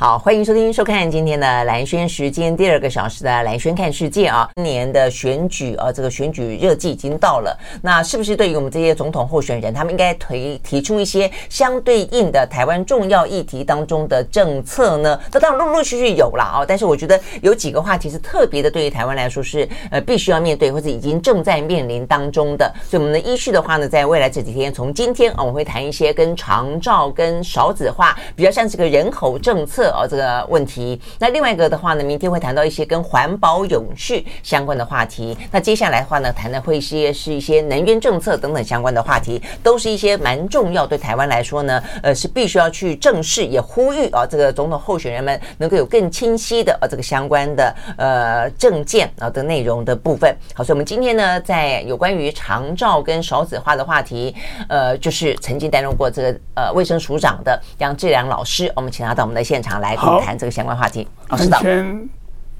[0.00, 4.48] 好，欢迎收听、收看今天的蓝轩时间第二个小时的蓝轩看世界啊。
[4.54, 15.18] 今年的选举啊，这个选举热季已经到了，那是不是对于我们这些总统候选人，他们应该提提出一些相对应的台湾重要议题当中的政策呢？
[15.32, 22.72] 那当然陆陆续续有了啊，但是我觉得有几个话题是特别的，对于台湾来说是呃必须要面对或者已经正在面临当中的。
[22.88, 29.87] 所以我们的依序的话呢，在未来这几天，从今天啊，我们会谈一些跟长照跟少子化比较像是个人口政策。
[29.90, 31.00] 哦，这个问题。
[31.18, 35.36] 那另外一个的话呢，明天会谈到一些跟环保永续相关的话题。
[35.50, 50.34] 那接下来的话呢，谈的会些是一些能源政策等等相关的话题，都是一些蛮重要，对台湾来说呢，呃，是必须要去正视，也呼吁啊，这个总统候选人们能够有更清晰的呃这个相关的呃政见啊的内容的部分。
[50.54, 54.34] 好，所以我们今天呢，在有关于长照跟少子化的话题，
[54.68, 59.77] 呃，就是曾经担任过这个呃卫生署长的杨志良老师，我们请他到我们的现场。
[59.80, 61.06] 来谈这个相关话题。
[61.28, 61.58] 老师的，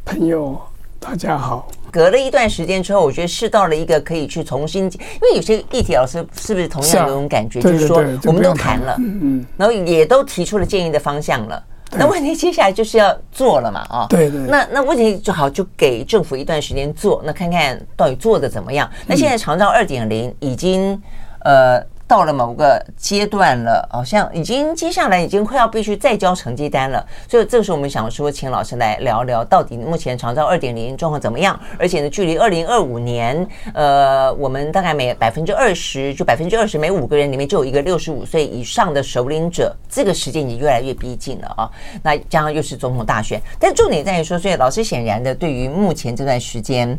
[0.05, 0.61] 朋友，
[0.99, 1.69] 大家好。
[1.91, 7.61] 隔了一段时间之后，我觉得是到了一个可以去重新，因为有些议题，老师是不是同样有种感觉？
[7.61, 11.63] 就是说，我们都谈了，嗯嗯，然后也都提出了建议的方向了。
[11.93, 13.81] 那问题接下来就是要做了嘛？
[13.89, 14.41] 啊，对对。
[14.41, 18.91] 那那问题就好，就给政府一段时间做，那看看到底做的怎么样。
[19.07, 21.01] 那现在长照二点零已经
[21.45, 21.83] 呃。
[22.09, 31.61] 到了某个阶段了，好像已经接下来已经快要必须再交成绩单了，所以这个时候我们想说，请老师来聊聊到底目前长照二点零状况怎么样？
[31.79, 41.71] 而且呢，距离二零二五年，呃，我们大概每百分之二十，就百分之二十每五个人里面就有一个六十五岁以上的首领者，这个时间已经越来越逼近了啊。
[42.03, 46.99] 那加上又是总统大选，但重点在于说，所以老师显然的对于目前这段时间，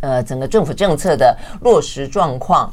[0.00, 2.70] 呃，整个政府政策的落实状况。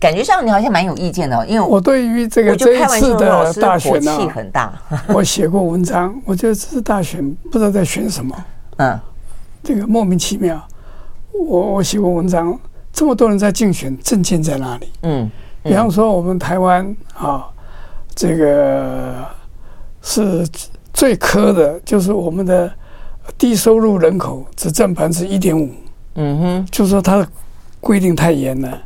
[0.00, 4.72] 感觉上你好像蛮有意见的，哦，因为我，我对于这个这一次的大选呢，火气很大。
[5.12, 8.44] 我写过文章，我觉得这次大选不知道在选什么，
[8.78, 8.98] 嗯，
[9.62, 10.58] 这个莫名其妙。
[11.32, 12.58] 我我写过文章，
[12.92, 14.90] 这么多人在竞选，政见在哪里？
[15.02, 15.30] 嗯，
[15.62, 17.46] 比方说我们台湾啊，
[18.14, 19.14] 这个
[20.00, 20.48] 是
[20.94, 22.72] 最苛的，就是我们的
[23.36, 25.70] 低收入人口只占百分之一点五。
[26.14, 27.28] 嗯哼，就是说它的
[27.80, 28.78] 规定太严了。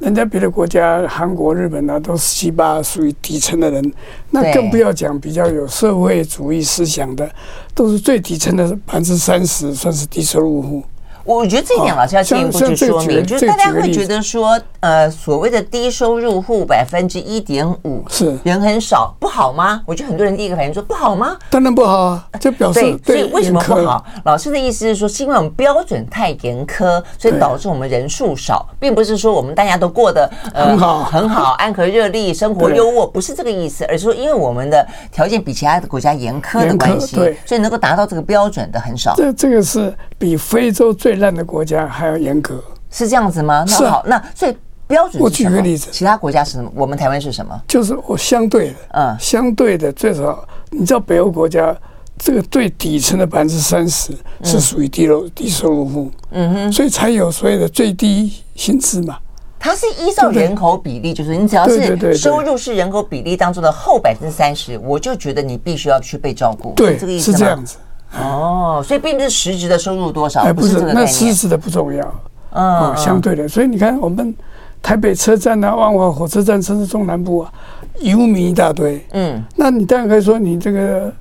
[0.00, 3.92] 人家别的国家，韩国、日本啊，都是七八属于底层的人，
[4.30, 7.30] 那更不要讲比较有社会主义思想的，
[7.74, 10.82] 都是最底层的百分之三十，算是低收入户。
[11.24, 19.82] 我觉得这一点老师要进一步去说明，就是大家会觉得说，呃，所谓的低收入户百分之一点五是人很少，不好吗？
[19.84, 21.36] 我觉得很多人第一个反应说不好吗？
[21.50, 24.04] 当然不好啊，这表示对，所以为什么不好？
[24.24, 39.14] 老师的意思是说，是因为我们标准太严苛，所以导致我们人数少，并不是说我们大家都过得很好很好，安和热力，生活优渥，不是这个意思，而是说因为我们的条件比其他的国家严苛的关系，对，所以能够达到这个标准的很少。
[39.16, 41.09] 这这个是比非洲最。
[41.10, 43.64] 最烂的国家还要严格，是这样子吗？
[43.66, 44.56] 那好，那所以
[44.86, 45.20] 标准？
[45.20, 46.70] 我举个例子，其他国家是什么？
[46.72, 47.60] 我们台湾是什么？
[47.66, 51.76] 就是我相对的，嗯，相对的最少，你知道北欧国家
[52.16, 54.12] 这个最底层的百分之三十
[54.44, 59.18] 是属于低收低收入户，嗯哼，所以才有所谓的最低薪资嘛。
[59.58, 67.78] 它是依照人口比例，就是你只要是收入是人口比例当中的后百分之三十，我就觉得你必须要去被照顾，对，这个意思是这样子。
[68.18, 70.80] 哦，所以并不是实质的收入多少，哎，不是。
[70.92, 72.14] 那实质的不重要，
[72.52, 73.48] 嗯，相对的。
[73.48, 74.34] 所以你看，我们
[74.82, 77.52] 台北车站啊，万华火车站，甚至中南部啊，
[78.00, 79.06] 游民一大堆。
[79.12, 81.12] 嗯，那你当然可以说，你这个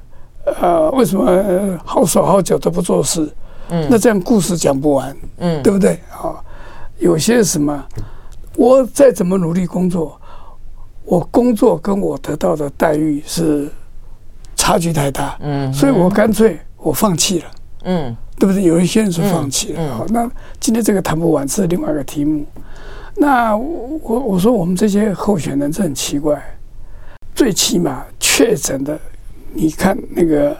[0.59, 3.31] 呃，为什么好手好脚都不做事？
[3.69, 5.99] 嗯，那这样故事讲不完，嗯，对不对？
[6.11, 6.41] 啊，
[6.97, 7.85] 有些什么，
[8.55, 10.19] 我再怎么努力工作，
[11.05, 13.69] 我工作跟我得到的待遇是
[14.55, 16.59] 差距太大，嗯，所以我干脆。
[16.81, 17.45] 我放弃了，
[17.83, 18.63] 嗯，对不对？
[18.63, 20.29] 有一些人是放弃了，好，那
[20.59, 22.45] 今天这个谈不完，是另外一个题目。
[23.15, 26.41] 那我我说我们这些候选人，这很奇怪，
[27.35, 28.97] 最起码确诊的，
[29.53, 30.55] 你看那个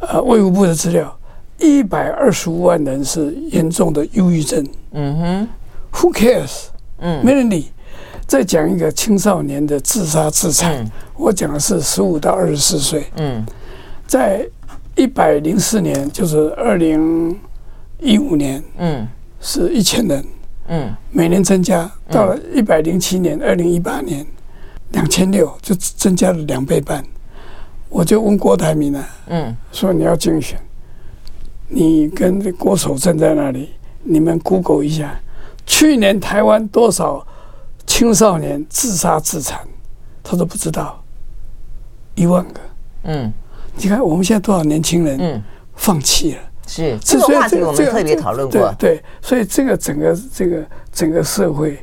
[0.00, 1.16] 呃卫福部的资料，
[1.58, 5.48] 一百二十五万人是严重的忧郁症，嗯哼
[5.92, 6.64] ，Who cares？
[6.98, 7.70] 嗯，没人理。
[8.26, 10.84] 再讲一个青少年的自杀自残，
[11.16, 13.46] 我讲的是十五到二十四岁，嗯，
[14.08, 14.44] 在。
[14.96, 17.38] 一百零四年就是二零
[18.00, 19.06] 一五年，嗯，
[19.40, 20.24] 是一千人，
[20.68, 24.26] 嗯，每年增加，到了一百零七年，二零一八年，
[24.92, 27.04] 两千六，就增加了两倍半。
[27.90, 30.58] 我就问郭台铭呢，嗯，说你要竞选，
[31.68, 33.70] 你跟郭守正在那里，
[34.02, 35.14] 你们 Google 一下，
[35.66, 37.26] 去年台湾多少
[37.86, 39.60] 青少年自杀自残？
[40.22, 41.04] 他都不知道，
[42.14, 42.60] 一万个，
[43.04, 43.30] 嗯。
[43.76, 45.42] 你看我们现在多少年轻人嗯
[45.74, 51.78] 放弃了，是这个话题我们特别讨论过，对，所以这个整个这个整个社会。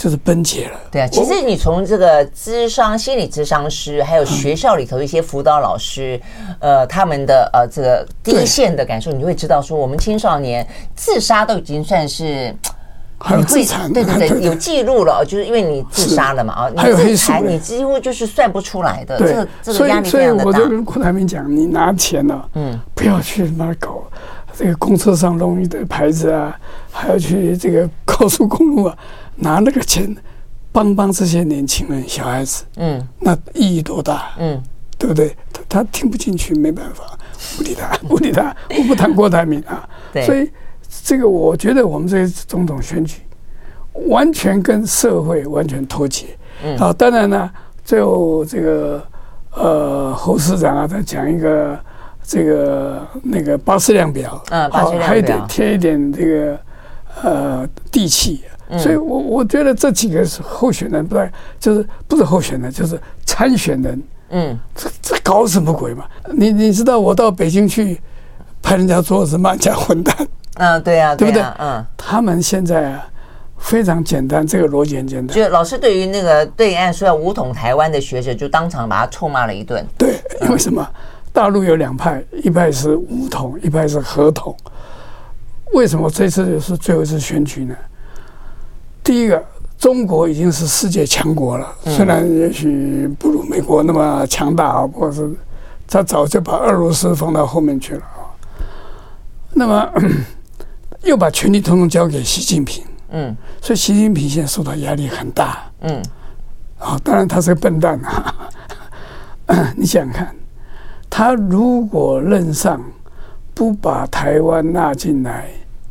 [0.00, 0.80] 就是崩解了。
[0.90, 6.18] 对啊，其实你从这个智商心理智商师，还有学校里头一些辅导老师，
[6.58, 12.50] 呃，他们的呃这个第一线的感受，你会知道说，我们青少年自杀都已经算是
[13.20, 19.18] 很有自残，对对对，有记录了，就是因为你自杀了嘛啊，还有黑数，你几乎就是算不出来的。
[19.18, 20.50] 这个这个压力非常的大。
[20.50, 24.02] 所以，所以我就跟郭台铭讲，你拿钱呢，嗯，不要去他妈搞
[24.56, 26.58] 这个公车上弄一堆牌子啊，
[26.90, 28.96] 还要去这个 高速公路啊。
[29.36, 30.14] 拿那个钱
[30.72, 34.32] 帮帮这些年轻人、小孩子，嗯，那意义多大？
[34.38, 34.62] 嗯，
[34.98, 35.36] 对不对？
[35.52, 37.18] 他他听不进去，没办法，
[37.56, 39.88] 不理他，不理他，我不谈郭台铭啊。
[40.12, 40.50] 对，所以
[41.04, 43.20] 这个我觉得我们这次总统选举
[44.08, 46.26] 完全跟社会完全脱节。
[46.64, 47.50] 嗯，好，当然呢，
[47.84, 49.02] 最后这个
[49.54, 51.78] 呃侯市长啊，他讲一个
[52.22, 56.58] 这个那个八四量表，嗯，八四量表，还得贴一点这个
[57.22, 58.42] 呃地气。
[58.78, 61.28] 所以我，我我觉得这几个是候选人，不对，
[61.58, 62.96] 就是不是候选人，就是
[63.26, 64.00] 参选人。
[64.28, 66.04] 嗯，这这搞什么鬼嘛？
[66.32, 68.00] 你你知道，我到北京去
[68.62, 70.14] 拍人家桌子骂人家混蛋。
[70.60, 71.42] 嗯，对呀，对不对？
[71.58, 73.08] 嗯，他们现在啊
[73.56, 75.34] 非常简单，这个逻辑很简单。
[75.34, 79.86] 就老师对于那个对岸说要武统台湾的学者，就当场把他臭骂了一顿。
[79.96, 80.86] 对，因为什么？
[81.32, 84.54] 大陆有两派，一派是武统，一派是合统。
[85.72, 87.74] 为什么这次是最后一次选举呢？
[89.04, 89.42] 第一个，
[89.78, 95.30] 中国已经是世界强国了，虽然也许不如美国那么强大啊，不过是
[95.86, 98.26] 他早就把俄罗斯放到后面去了啊。
[99.52, 99.88] 那么
[101.02, 106.02] 又把权力统统交给习近平，嗯，所以习近平现在受到压力很大，嗯，
[106.78, 108.34] 啊，当然他是个笨蛋啊。
[109.76, 110.34] 你想想看，
[111.08, 112.80] 他如果任上
[113.54, 115.48] 不把台湾纳进来，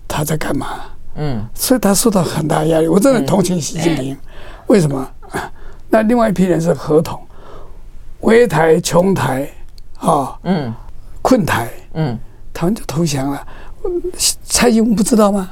[0.08, 0.68] 他在干嘛？
[1.16, 2.88] 嗯，所以他受到很大压力。
[2.88, 4.18] 我真的同情习近平，
[4.68, 5.10] 为什么？
[5.90, 7.20] 那另外一批人是合同，
[8.22, 9.50] 围台、穷台，
[9.98, 10.74] 啊，嗯，
[11.22, 12.18] 困台，嗯，
[12.54, 13.46] 他们就投降了。
[14.44, 15.52] 蔡英文不知道吗？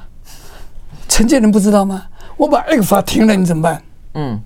[1.08, 2.06] 陈建仁不知道吗？
[2.36, 3.82] 我把 F 法停了，你怎么办？
[4.14, 4.40] 嗯，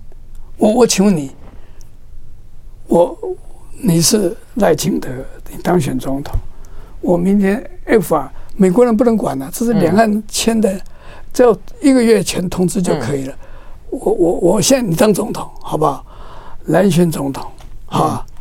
[0.56, 1.30] 我我请问你，
[2.86, 3.18] 我
[3.82, 5.08] 你是赖清德，
[5.50, 6.34] 你当选总统，
[7.00, 10.80] 我明天 F 法美国人不能管了，这是两岸签的。
[11.32, 13.32] 只要一个月前通知就可以了。
[13.32, 16.04] 嗯、我我我现在你当总统好不好？
[16.66, 17.50] 蓝选总统
[17.86, 18.24] 啊！
[18.24, 18.34] 嗯、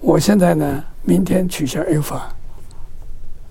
[0.00, 2.34] 我现在呢，明天取消 A 法，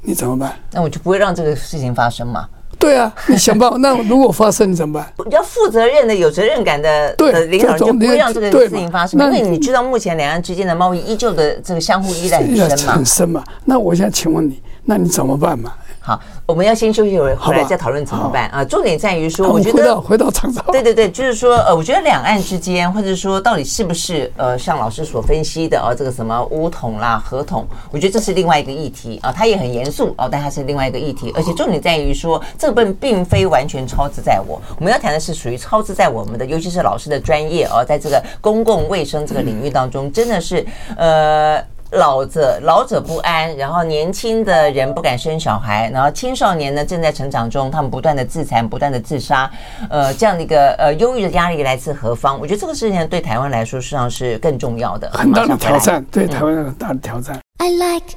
[0.05, 0.53] 你怎么办？
[0.71, 2.47] 那我就不会让这个事情发生嘛。
[2.77, 3.77] 对啊，你想办法。
[3.79, 5.11] 那如果发生，你怎么办？
[5.23, 12.93] 比较负责任的、有责任感的对的领导人就不会让这个事情发生，因为你知道目前两岸之间的贸易依旧的这个相互依赖很深嘛。
[12.93, 13.43] 很深嘛。
[13.63, 15.73] 那我现在请问你，那你怎么办嘛？
[16.05, 18.63] 好，我们要先休息一会儿，回来再讨论怎么办啊？
[18.63, 40.63] 重点在于说，我觉得回到回到长沙，对对对，就是说，呃，我觉得两岸之间，或者说到底是不是呃，像老师所分析的啊，这个什么乌统啦、合统，我觉得这是另外一个议题啊，它也很严肃啊，但它是另外一个议题，而且重点在于说，这个并非完全超之在我，我们要谈的是属于操之在我们的，尤其是老师的专业啊，在这个公共卫生这个领域当中，真的是
[40.97, 41.59] 呃。
[41.95, 49.49] 老者老者不安，然后年轻的人不敢生小孩，然后青少年呢正在成长中，他们不断的自残，不断的自杀，
[49.89, 52.39] 呃，这样的一个呃忧郁的压力来自何方？
[52.39, 57.39] 我觉得这个事情对台湾来说实际上是更重要的，很大的挑战，对台湾很大的挑战。
[57.57, 58.15] I like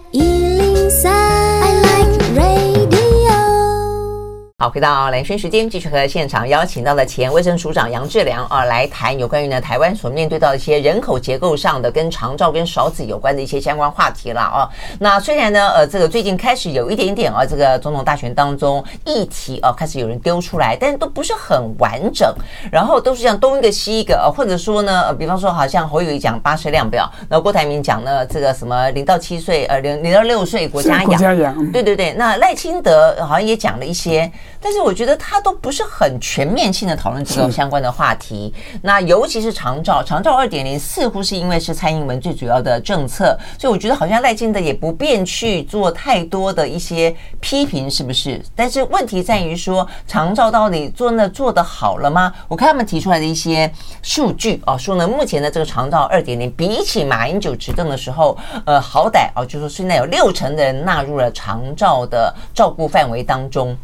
[4.60, 14.68] 好，回到蓝轩时间，继续和现场邀请到了前卫生署长杨志良啊，来谈有关于呢台湾所面对到一些人口结构上的跟长照跟少子有关的一些相关话题了啊。
[14.98, 22.34] 那虽然呢，呃，这个最近开始有一点点啊，这个总统大选当中议题啊开始有人丢出来，但是都不是很完整，
[22.72, 34.28] 然后都是像东一个西一个啊，或者说呢，呃，比方说好像侯友宜讲巴氏量表，那郭台铭讲呢这个什么零到七岁呃零零到六岁国家养，国家养，对对对，那赖清德好像也讲了一些。
[34.60, 48.40] 但是我觉得他都不是很全面性的讨论这个相关的话题，那尤其是长照，长照二点零似乎是因为是蔡英文最主要的政策，所以我觉得好像赖清德也不便去做太多的一些批评，是不是？
[48.56, 52.32] 但是问题在于说，长照到底做那做得好了吗？
[52.48, 53.70] 我看他们提出来的一些
[54.02, 63.76] 数据啊，说呢，目前的这个长照二点零比起马英九执政的时候，呃，好歹啊，就是说现在有六成的人纳入了长照的照顾范围当中。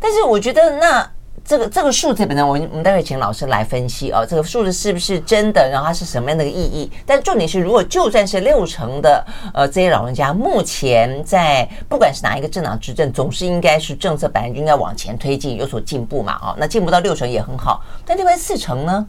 [0.00, 1.10] 但是我觉得，那
[1.44, 6.90] 这个这个数字本身，我们我们待会请老师来分析哦，这个数字是不是真的，然后它是什么样的一个意义？
[7.06, 9.24] 但重点是，如果就算是六成的
[9.54, 17.82] 呃这些老人家，目前在不管是哪一个政党执政，总是应该是政策本来应该往前推进，有所进步嘛，哦，那进步到六成也很好。
[18.04, 19.06] 但另外四成呢？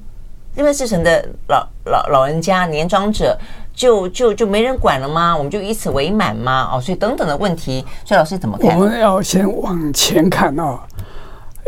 [0.55, 3.37] 另外四成的老老老人家、年长者，
[3.79, 5.33] 就就就没人管了吗？
[5.37, 6.69] 我们就以此为满吗？
[6.73, 8.77] 哦，所以等等的问题，所以老师怎么看？
[8.77, 10.77] 我们要先往前看哦。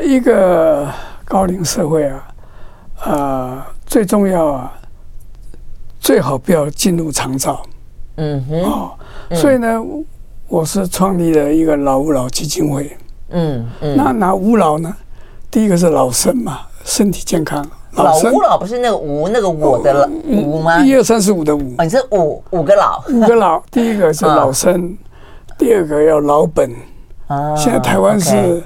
[0.03, 0.89] 一个
[1.23, 2.27] 高龄社会啊，
[3.05, 4.73] 呃，最重要啊，
[6.01, 7.63] 最好不要进入长照。
[8.17, 8.61] 嗯哼。
[8.61, 8.91] 哦，
[9.33, 10.05] 所以呢，嗯、
[10.49, 12.97] 我是创立了一个老吾老基金会。
[13.29, 13.95] 嗯嗯。
[13.95, 14.93] 那那吾老呢？
[15.49, 17.65] 第一个是老身嘛，身体健康。
[17.93, 20.79] 老吴老不是那个吴那个我的老吾吗？
[20.79, 21.75] 一二三四五的五。
[21.79, 23.03] 你是五五个老。
[23.09, 24.97] 五个老， 第一个是老生，嗯、
[25.57, 26.71] 第二个要老本。
[27.27, 27.55] 啊。
[27.55, 28.63] 现在台湾是。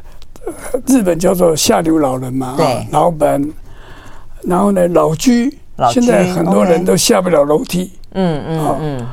[0.86, 3.52] 日本叫做下流老人嘛，对，老本，
[4.44, 5.52] 然后呢，老居，
[5.92, 9.08] 现在很多人都下不了楼梯，嗯嗯嗯，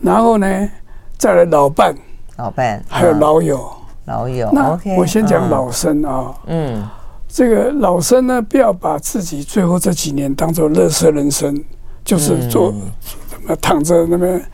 [0.00, 0.70] 然后呢，
[1.18, 1.94] 再来老伴，
[2.38, 3.70] 老伴，还有老友，
[4.06, 4.48] 老友。
[4.54, 6.82] 那我先讲老生啊，嗯，
[7.32, 11.64] 这个老生呢，不要把自己最后这几年当做乐色人生，
[12.04, 14.44] 就是做什么躺着那边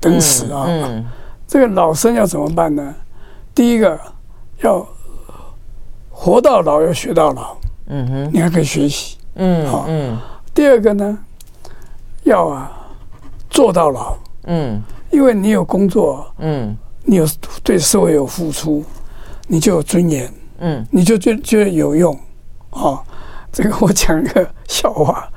[0.00, 0.66] 等死啊。
[1.46, 2.94] 这个老生要怎么办呢？
[3.54, 3.98] 第一个
[4.62, 4.86] 要。
[6.16, 7.56] 活到老要学到老，
[7.88, 10.16] 嗯哼，你还可以学习，嗯，好，嗯。
[10.54, 11.18] 第二个呢，
[12.22, 12.70] 要啊
[13.50, 17.26] 做到老，嗯，因为你有工作，嗯，你有
[17.64, 18.84] 对社会有付出，
[19.48, 22.14] 你就有尊严，嗯，你就觉觉得有用，
[22.70, 23.02] 啊，
[23.52, 25.28] 这个我讲一个笑话，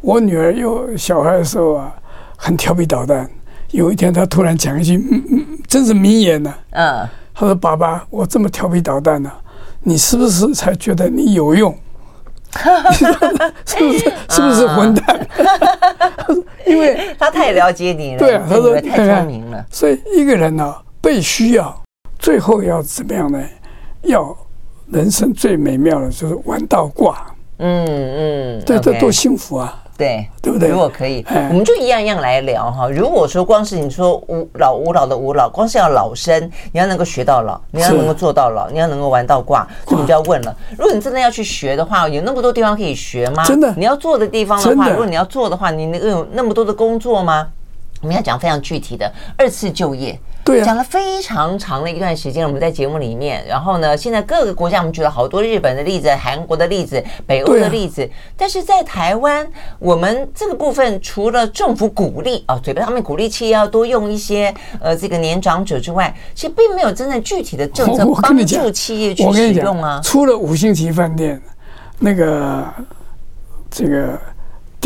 [0.00, 1.94] 我女儿有小孩的时候啊，
[2.36, 3.28] 很调皮捣蛋，
[3.70, 9.30] 有一天她突然讲一句，嗯嗯，真是名言呢，嗯，她说：“爸爸，我这么调皮捣蛋呢。”
[9.88, 11.72] 你是不是才觉得你有用？
[12.92, 14.12] 是不是？
[14.30, 15.28] 是不是混蛋？
[16.66, 18.18] 因为他太了解你了。
[18.18, 19.64] 对啊，他说太聪明了。
[19.70, 21.82] 所以一个人呢，被需要，
[22.18, 23.40] 最后要怎么样呢？
[24.02, 24.36] 要
[24.90, 27.26] 人生最美妙的就是玩到挂。
[27.58, 29.82] 嗯嗯，这，这多幸福啊！
[29.96, 30.68] 对，对不对？
[30.68, 32.86] 如果可以，我们就一样一样来聊哈。
[32.90, 36.38] 如果说光是你说无老无老的无老，光是要老生，
[36.72, 43.42] 你要能够学到老，你要能够做到老，你要能够玩到挂，所以你就要问了：如果你真的要去学的话，有那么多地方可以学吗？
[43.46, 47.48] 真的，你要做的地方的话，如果你要做的话，你能够有那么多的工作吗？
[48.06, 50.16] 我们要讲非常具体的二次就业。
[50.44, 59.44] 对、啊，讲了非常长的一段时间，我们在节目里面，然后呢，现在各个国家我们举了好多日本的例子、韩国的例子、北欧的例子，啊、但是在台湾，
[59.80, 70.00] 我们这个部分除了政府鼓励啊，嘴巴上面鼓励企业要多用一些呃这个年长者之外，其实并没有真正具体的政策帮助企业去使用啊。
[70.04, 71.42] 除了五星级饭店
[71.98, 72.64] 那个
[73.68, 74.16] 这个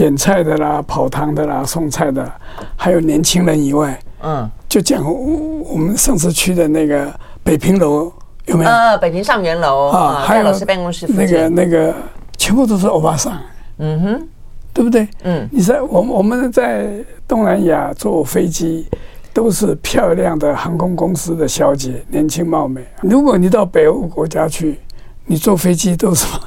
[0.00, 2.26] 点菜的啦、跑堂的啦、送菜的，
[2.75, 4.50] 还有年轻人以外，嗯。
[4.66, 8.11] 就讲我们上次去的那个北平楼
[8.47, 8.71] 有没有？
[8.71, 11.95] 呃，北平上元楼啊，还有老师办公室那个那个，
[12.38, 13.38] 全部都是欧巴桑。
[13.76, 14.28] 嗯哼，
[14.73, 15.07] 对不对？
[15.25, 16.88] 嗯，你在我我们在
[17.28, 18.88] 东南亚坐飞机，
[19.35, 22.83] 都是漂亮的航空公司的小姐，年轻貌美。
[23.02, 24.80] 如果你到北欧国家去，
[25.26, 26.40] 你坐飞机都是什么？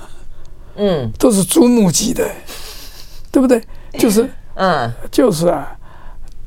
[0.78, 2.28] 嗯，都是猪木级的，
[3.34, 3.62] 对不对？
[4.00, 5.76] 就是嗯，就是啊。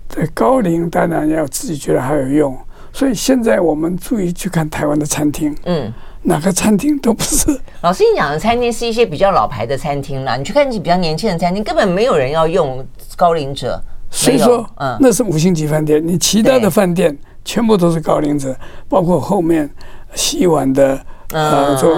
[0.08, 2.56] 对高龄当然要自己觉得还有用，
[2.92, 7.50] 所以现在我们注意去看台湾的餐厅，嗯，哪个餐厅都不是。
[7.82, 13.82] 老师，你讲的餐厅是一些比较老牌的餐厅啦，你去看一些比较年轻的餐厅，根本没有人要用高龄者。
[14.08, 18.56] 所以说，嗯，那是五星级饭店，你其他的饭店全部都是高龄者，
[18.88, 19.68] 包括后面
[20.14, 21.90] 洗碗的，呃，就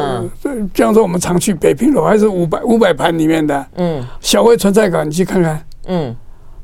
[0.73, 6.17] 比方说我们常去北平楼还是五百五百盘里面的，嗯，小味川菜馆，你去看看，嗯。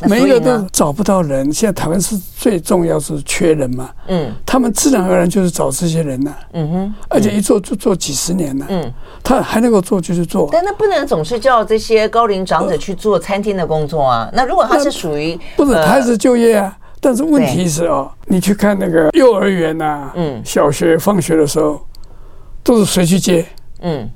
[0.06, 8.92] 每一个都找不到人，现在台湾是最重要是缺人嘛，嗯，他们自然而然就是找这些人呐，嗯哼，而且一做就做几十年了，嗯，
[9.22, 14.28] 他还能够做就是做，但那不能总是叫这些高龄长者去做餐厅的工作啊。
[14.34, 21.80] 那如果他是属于不是他是就业啊，但是问题是哦，你去看那个幼儿园呐，嗯，小学放学的时候
[22.64, 23.46] 都是谁去接？
[23.82, 24.10] 嗯，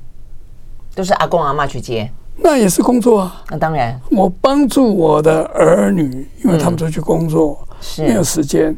[0.95, 2.11] 都是阿公阿妈去接。
[2.41, 3.43] 那也是工作啊！
[3.49, 8.75] 那当然，我帮助我的儿女，因为他们都去工作，没有时间，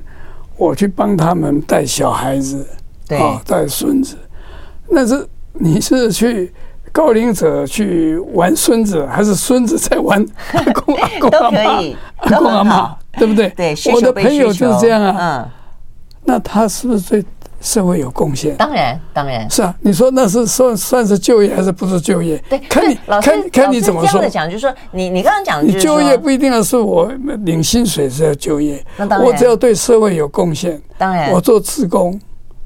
[0.58, 2.68] 我去帮他们带小孩子，
[3.08, 4.18] 对，带孙子。
[4.90, 6.52] 那是你是去
[6.92, 10.20] 高龄者去玩孙子，还是孙子在玩
[10.54, 11.60] 阿公阿公阿妈？
[12.18, 13.48] 阿公阿妈，对不对？
[13.52, 15.16] 对，我的朋友就是这样啊。
[15.20, 15.50] 嗯，
[16.26, 17.24] 那他是不是最
[17.62, 18.56] 社会有贡献。
[18.58, 19.74] 当然，当然是啊。
[19.82, 22.44] 你说那是算算是就业还是不是就业？
[22.50, 24.28] 对，看你看看你怎么说。
[24.28, 27.12] 讲就是说，你你刚刚讲，你就业不一定要是我
[27.46, 32.20] 领薪水是要就业，那当然，我只要对社会有贡献，当然，我做职工。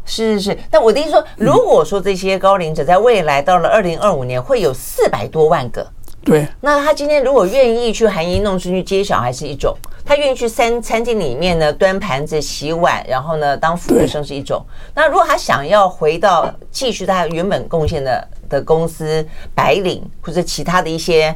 [0.06, 5.88] 是是是，但我的意思说，如果说这些高龄者在未来到了二零二五年会有四百多万个，
[6.26, 14.60] 对，那他今天如果愿意去含饴弄孙去接小孩是一种，他愿意去餐餐厅里面呢端盘子洗碗，然后呢当服务生是一种。
[14.96, 21.34] 那如果他想要回到继续他原本贡献的的公司白领或者其他的一些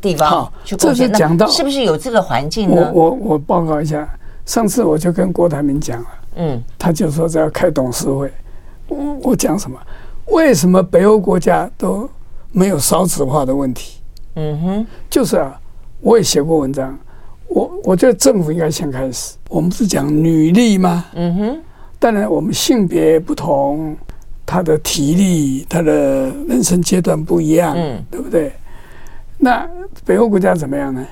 [0.00, 2.90] 地方去贡献，讲到是不是有这个环境呢？
[2.94, 4.08] 我我我报告一下，
[4.46, 6.08] 上次我就跟郭台铭讲了。
[6.36, 8.32] 嗯，他就说这要开董事会，
[8.88, 9.78] 我我讲什么？
[10.28, 12.08] 为什么北欧国家都
[12.52, 14.00] 没有少子化的问题？
[14.34, 15.58] 嗯哼，就是啊，
[16.00, 16.98] 我也写过文章，
[17.48, 19.36] 我我觉得政府应该先开始。
[19.48, 21.04] 我们是讲女力吗？
[21.14, 21.62] 嗯哼，
[21.98, 23.96] 当然我们性别不同，
[24.44, 28.52] 她的体力、她的人生阶段不一样，嗯，对不对？
[29.38, 29.68] 那
[30.04, 31.04] 北欧国家怎么样呢？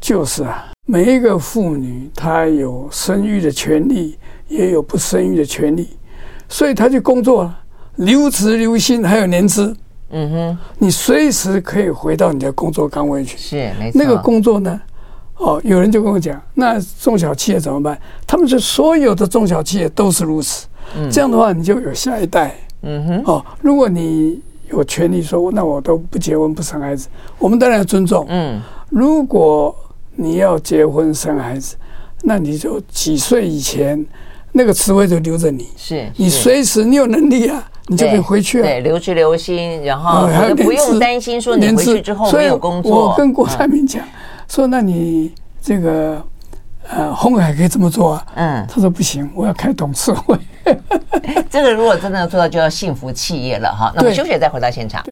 [0.00, 4.18] 就是啊，每一个妇女她有生育的权利。
[4.48, 5.88] 也有不生育的权利，
[6.48, 7.58] 所以她去工作了，
[7.96, 9.76] 留职留薪，还有年资。
[10.10, 13.36] 嗯哼，你随时可以回到你的工作岗位去。
[13.36, 14.00] 是，没错。
[14.00, 14.80] 那个工作呢？
[15.36, 17.98] 哦，有人就跟我讲，那中小企业怎么办？
[18.26, 20.66] 他们是，所有的中小企业都是如此。
[20.96, 22.54] 嗯，这样的话，你就有下一代。
[22.82, 27.08] 嗯哼，哦，如果你有权利说，那我都不结婚不生孩子，
[27.38, 28.24] 我们当然要尊重。
[28.28, 29.74] 嗯，如果
[30.14, 31.76] 你要结婚生孩子，
[32.22, 34.06] 那你就几岁以前。
[34.52, 38.62] 那个职位就留着你，是你随时你有能力啊，你就可以回去啊。
[38.62, 43.10] 对，留职留薪，然后你不用担心说你回去之后没有工作。
[43.10, 44.02] 我跟郭台铭讲
[44.48, 46.22] 说，那你这个
[46.88, 48.26] 呃，鸿海可以这么做啊？
[48.34, 50.38] 嗯，他说不行，我要开董事会。
[51.50, 53.92] 这个如果真的做到，就要幸福企业了哈。
[53.94, 55.04] 那我们休息再回到现场。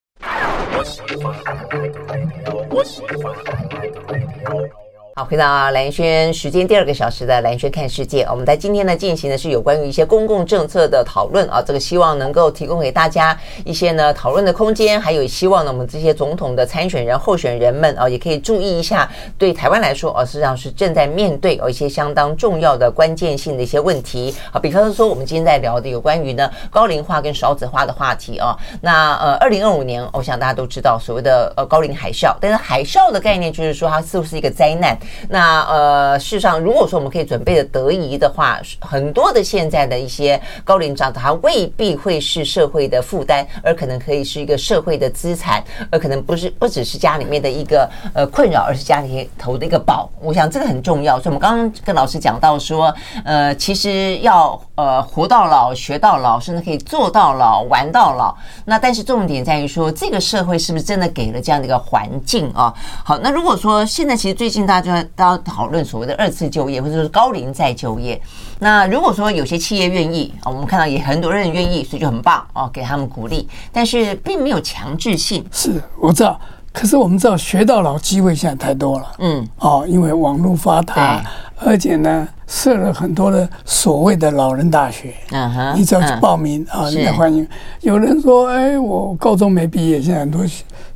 [5.16, 34.98] 好，回到蓝轩时间第二个小时的蓝轩看世界，我们在今天呢进行的是有关于一些公共政策的讨论啊，这个希望能够提供给大家一些呢讨论的空间，还有希望呢我们这些总统的参选人候选人们啊，也可以注意一下，对台湾来说啊，实际上是正在面对有一些相当重要的关键性的一些问题啊，比方说我们今天在聊的有关于呢高龄化跟少子化的话题啊，那呃二零二五年，我想大家都知道所谓的呃高龄海啸，但是海啸的概念就是说它是不是一个灾难？
[35.28, 50.08] 那呃，事实上，如果说我们可以准备的得宜的话，很多的现在的一些高龄长者，他未必会是社会的负担，而可能可以是一个社会的资产，而可能不是不只是家里面的一个呃困扰，而是家里头的一个宝。
[50.20, 51.18] 我想这个很重要。
[51.18, 58.34] 所以我们刚刚跟老师讲到说，呃，其实要呃活到老学到老，甚至可以做到老玩到老。
[58.64, 62.72] 那但是重点在于说，这个社会是不是真的给了这样的一个环境啊？
[63.04, 68.20] 好，那如果说现在其实最近大家大家讨论所谓的二次就业，或者说高龄再就业。
[68.58, 73.48] 那如果说有些企业愿意啊，我们看到也很多人愿意，所以就很棒哦，给他们鼓励。
[73.72, 75.44] 但是并没有强制性。
[75.50, 76.38] 是，我知道。
[76.74, 79.06] 可是我们知道，学到老机会现在太多了。
[79.20, 79.48] 嗯。
[79.58, 81.24] 哦，因为网络发达，
[81.56, 85.14] 而且呢，设了很多的所谓的老人大学。
[85.30, 85.78] 嗯哼。
[85.78, 87.46] 你只要去报名啊，人家欢迎。
[87.80, 90.44] 有人说：“哎，我高中没毕业，现在很多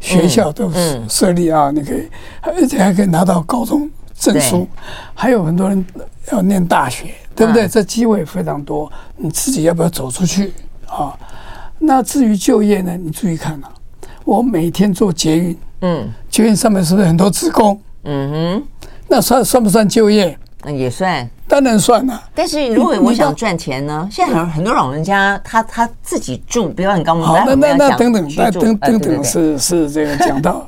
[0.00, 0.68] 学校都
[1.08, 2.08] 设立啊，你可以，
[2.42, 3.88] 而且还可以拿到高中。”
[4.18, 4.66] 证书，
[5.14, 5.86] 还有很多人
[6.32, 7.68] 要念大学，对不对？
[7.68, 10.52] 这机会非常多，你自己要不要走出去
[10.88, 11.16] 啊？
[11.78, 12.96] 那至于就业呢？
[12.96, 13.70] 你注意看啊，
[14.24, 17.80] 我每天坐捷运，嗯，捷运上面是不是很多职工？
[18.04, 18.62] 嗯哼，
[19.08, 20.36] 那算算不算就业？
[20.62, 22.22] 嗯，也算，当然算了。
[22.34, 24.08] 但是如果我想赚钱呢？
[24.10, 30.64] 现在很很多老人家，他他自己住，比如很高门，好，那那那等等，那等等等是是这个讲到。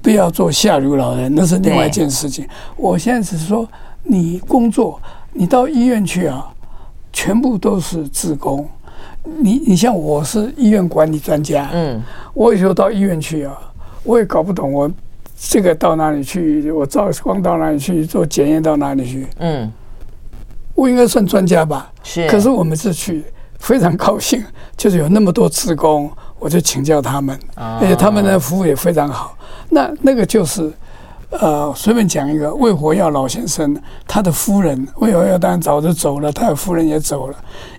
[0.00, 2.44] 不要做下流老人，那是另外一件事情。
[2.76, 3.64] 我现在只是说，
[4.02, 5.00] 你工作，
[5.32, 6.44] 你到医院去啊，
[7.12, 8.68] 全部都是职工。
[9.22, 12.02] 你你像我是医院管理专家，嗯，
[12.34, 13.56] 我有时候到医院去啊，
[14.04, 14.90] 我也搞不懂，我
[15.36, 19.70] 这个到哪里去，我照光到哪里去，做检验到哪里去，嗯，
[20.74, 21.90] 我应该算专家吧？
[22.02, 22.28] 是。
[22.28, 23.24] 可是我们是去，
[23.58, 24.44] 非常高兴，
[24.76, 29.36] 就是有那么多职工，我就请教他们，而且他们的服务也非常好。
[29.70, 30.72] 那那个就是，
[31.30, 37.36] 呃，随便讲一个魏活耀老先生，他的夫人魏活耀当然早就走了，他的夫人也走了。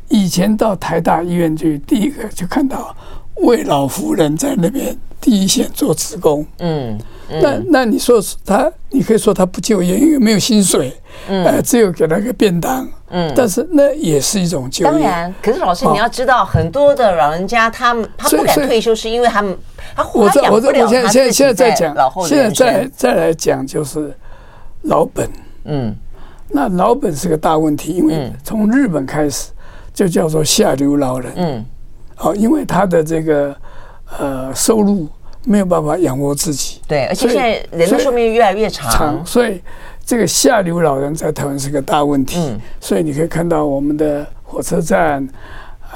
[0.09, 2.95] 以前到台大医院去，第一个就看到
[3.37, 6.97] 为老夫人在那边第一线做职工，嗯，
[7.29, 7.41] 嗯。
[7.41, 10.93] 那那你说他，你可以说他不就业，因为没有薪水，
[11.27, 14.91] 嗯、呃，只有给他个便当，嗯，但是那也是一种就业。
[14.91, 19.57] 当然，可是老师你要知道，很多的老人家他们他不敢退休，是因为他们
[19.95, 21.03] 他活养不了他自己在老后人生。
[21.03, 21.95] 我现在现在在讲，
[22.27, 24.15] 现在再再来讲就是
[24.83, 25.27] 老本，
[25.65, 25.95] 嗯，
[26.49, 29.49] 那老本是个大问题，因为从日本开始
[29.93, 31.65] 就叫做下流老人，嗯。
[32.15, 33.55] 好，因为他的这个
[34.19, 35.07] 呃收入
[35.45, 39.61] 没有办法养活自己，对，而且现在人的寿命越来越长，长，所以
[40.05, 42.39] 这个下流老人在台湾是个大问题。
[42.39, 45.27] 嗯，所以你可以看到我们的火车站，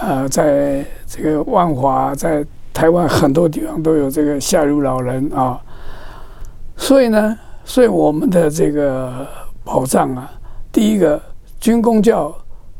[0.01, 5.59] 呃，在这个万华，在台湾很多地方都有这个下流老人啊。
[6.75, 9.25] 所以呢，所以我们的这个
[9.63, 10.29] 保障啊，
[10.71, 11.21] 第一个
[11.59, 12.35] 军公教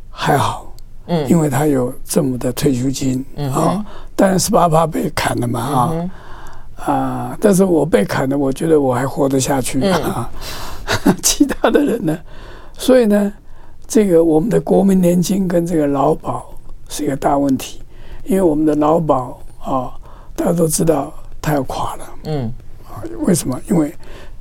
[0.10, 0.67] 还好。
[1.08, 10.30] 嗯，因为他有政府的退休金，嗯啊，当然十八趴被砍了嘛啊，啊，但是我被砍了，我觉得我还活得下去啊。
[11.24, 12.18] 其他的人呢？
[12.78, 13.32] 所以呢，
[13.88, 16.54] 这个我们的国民年金跟这个劳保
[16.90, 17.82] 是一个大问题，
[18.24, 19.92] 因为我们的劳保啊，
[20.36, 22.52] 大家都知道它要垮了，嗯
[22.88, 23.60] 啊，为什么？
[23.70, 23.94] 因为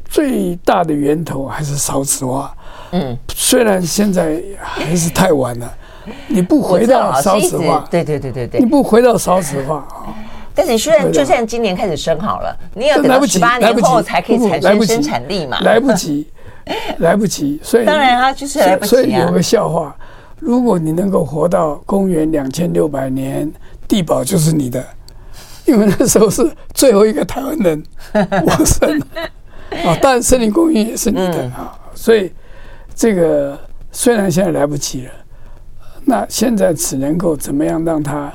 [0.04, 2.56] 最大的源头还是少子化，
[2.92, 5.72] 嗯，虽然现在还是太晚了。
[6.28, 10.14] 你不回到少子化，对对对对对，你不回到少子化啊！
[10.54, 15.58] 但是你虽然就算今年开始生好了，你要等到十八年后才可以产生生产力嘛？
[15.60, 16.26] 来不 及，
[16.98, 17.60] 来不及。
[17.62, 18.88] 所以当然啊，就是来不及啊。
[18.88, 19.94] 所以有个笑话：
[20.40, 23.52] 如果你能够活到公元两千六百年，
[23.86, 24.82] 地堡就是你的，
[25.66, 28.98] 因为那时候是最后一个台湾人往生
[29.84, 29.94] 啊。
[30.00, 31.78] 当然，森林公园也是你的啊。
[31.94, 32.32] 所以
[32.94, 33.58] 这个
[33.92, 35.10] 虽然现在来不及了。
[36.08, 38.32] 那现在只能够怎么样让他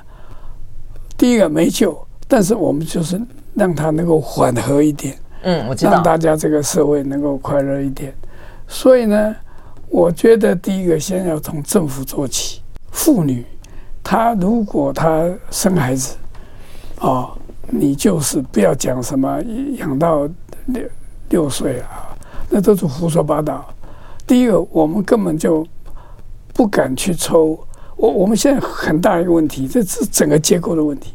[1.17, 3.19] 第一个没救，但是我们就是
[3.53, 8.13] 让他能够缓和一点，嗯，我知道，让大家这个社会能够快乐一点。
[8.67, 9.33] 所以呢，
[9.87, 12.61] 我觉得第一个先要从政府做起。
[12.91, 13.45] 妇女，
[14.03, 16.17] 她如果她生孩子，
[16.99, 17.31] 哦，
[17.69, 19.41] 你就是不要讲什么
[19.77, 20.27] 养到
[20.65, 20.83] 六
[21.29, 22.11] 六岁啊，
[22.49, 23.65] 那都是胡说八道。
[24.27, 25.65] 第一个，我们根本就。
[26.53, 27.57] 不敢去抽，
[27.95, 31.13] 我我们现在很大一个问题，这是整个结构的问题。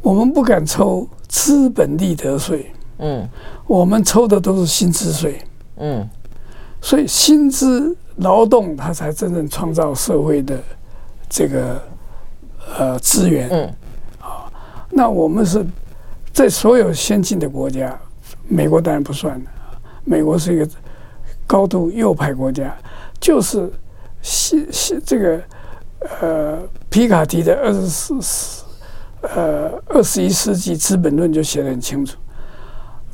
[0.00, 3.28] 我们不敢抽资本利得税，嗯，
[3.66, 5.40] 我们抽的都是薪资税，
[5.76, 6.08] 嗯，
[6.80, 10.58] 所以薪资劳动它才真正创造社会的
[11.28, 11.80] 这个
[12.76, 13.74] 呃资源，嗯，
[14.20, 14.50] 啊，
[14.90, 15.64] 那我们是
[16.32, 17.96] 在所有先进的国家，
[18.48, 19.50] 美国当然不算了，
[20.04, 20.68] 美国是一个
[21.46, 22.76] 高度右派国家，
[23.20, 23.72] 就是。
[24.22, 25.42] 西西这个
[26.20, 26.58] 呃，
[26.88, 28.62] 皮卡迪的二十四世
[29.22, 32.16] 呃二十一世纪资本论就写得很清楚，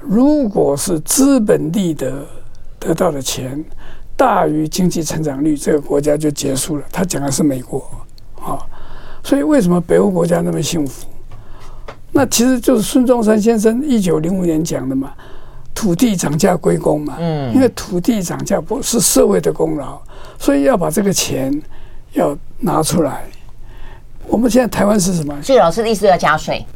[0.01, 2.27] 如果是资本利得
[2.79, 3.62] 得到的钱
[4.16, 6.85] 大于经济成长率，这个国家就结束了。
[6.90, 7.85] 他讲的是美国
[8.40, 8.59] 啊，
[9.23, 11.07] 所以为什么北欧国家那么幸福？
[12.11, 15.12] 那其实就是孙中山先生一九零五年讲的嘛，
[15.78, 19.96] 土地涨价归公嘛，嗯，因为土地涨价不是社会的功劳。
[20.36, 21.52] 所以要把这个钱
[22.14, 23.22] 要拿出来。
[24.26, 25.40] 我们现在台湾是什么？
[25.40, 26.66] 所以老师的意思要加税，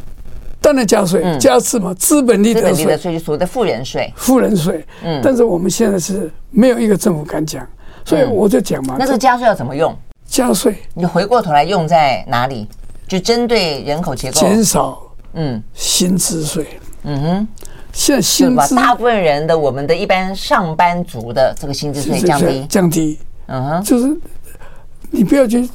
[0.60, 1.92] 当然加税，嗯、加什么？
[1.96, 4.12] 资本利得税，资本利得税就所谓的富人税。
[4.14, 5.20] 富人税，嗯。
[5.20, 7.66] 但是我们现在是没有一个政府敢讲，
[8.04, 8.94] 所以我就讲嘛。
[8.96, 9.92] 那这个加税要怎么用？
[10.24, 12.68] 加税，你回过头来用在哪里？
[13.08, 17.48] 就针对人口结构，减少，嗯，薪资税，嗯哼。
[17.92, 23.18] 现在薪资，大部分人的我们的一般上班族的这个薪资税降低，降低。
[23.46, 24.16] 嗯哼，就是
[25.11, 25.68] 你不要去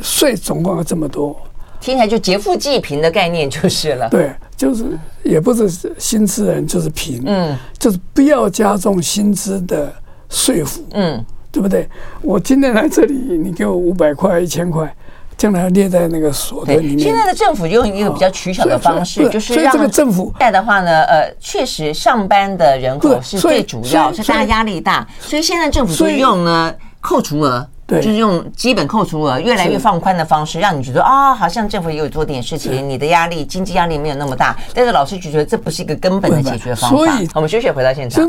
[0.00, 1.36] 税总共要这么多，
[1.80, 4.08] 听起来就劫富济贫的概念就是了。
[4.08, 4.84] 对，就是
[5.22, 9.92] 也不是薪资人就是贫，嗯，就是不要加重薪资的
[10.30, 11.86] 税负，嗯，对不对？
[12.22, 14.94] 我今天来这里，你给我五百块、一千块，
[15.38, 16.98] 将来列在那个所得里面。
[16.98, 26.74] 现在的政府用一个比较取巧的方式，就是让这个政府在的话呢，呃，确实上班的人口是最主要，是大家压力大，所以现在政府是用呢。
[27.00, 34.56] 扣除额，对，就是用基本扣除额越来越放宽的方式，让你觉得啊，好像政府也有做点事情，你的压力、经济压力没有那么大。
[34.74, 36.96] 但是老师就觉得这不是一个根本的解决方法。
[36.96, 38.28] 所以，我们休息回到现场。